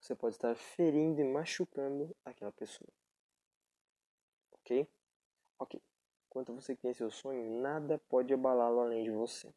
Você 0.00 0.14
pode 0.14 0.36
estar 0.36 0.54
ferindo 0.56 1.20
e 1.20 1.24
machucando 1.24 2.16
aquela 2.24 2.52
pessoa. 2.52 2.88
Ok? 4.52 4.88
Ok. 5.58 5.82
Enquanto 6.26 6.54
você 6.54 6.74
tem 6.74 6.94
seu 6.94 7.10
sonho, 7.10 7.60
nada 7.60 7.98
pode 8.08 8.32
abalá-lo 8.32 8.80
além 8.80 9.04
de 9.04 9.10
você. 9.10 9.52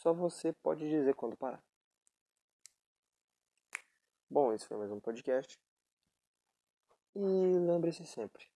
Só 0.00 0.14
você 0.14 0.50
pode 0.54 0.88
dizer 0.88 1.14
quando 1.14 1.36
parar. 1.36 1.62
Bom, 4.30 4.50
esse 4.50 4.66
foi 4.66 4.78
mais 4.78 4.90
um 4.90 4.98
podcast. 4.98 5.60
E 7.14 7.20
lembre-se 7.20 8.06
sempre: 8.06 8.50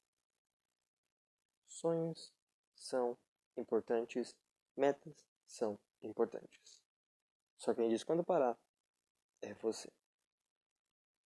sonhos 1.66 2.32
são 2.74 3.18
importantes, 3.58 4.34
metas 4.74 5.22
são 5.46 5.78
importantes. 6.00 6.80
Só 7.58 7.74
quem 7.74 7.90
diz 7.90 8.02
quando 8.02 8.24
parar 8.24 8.58
é 9.42 9.52
você. 9.52 9.92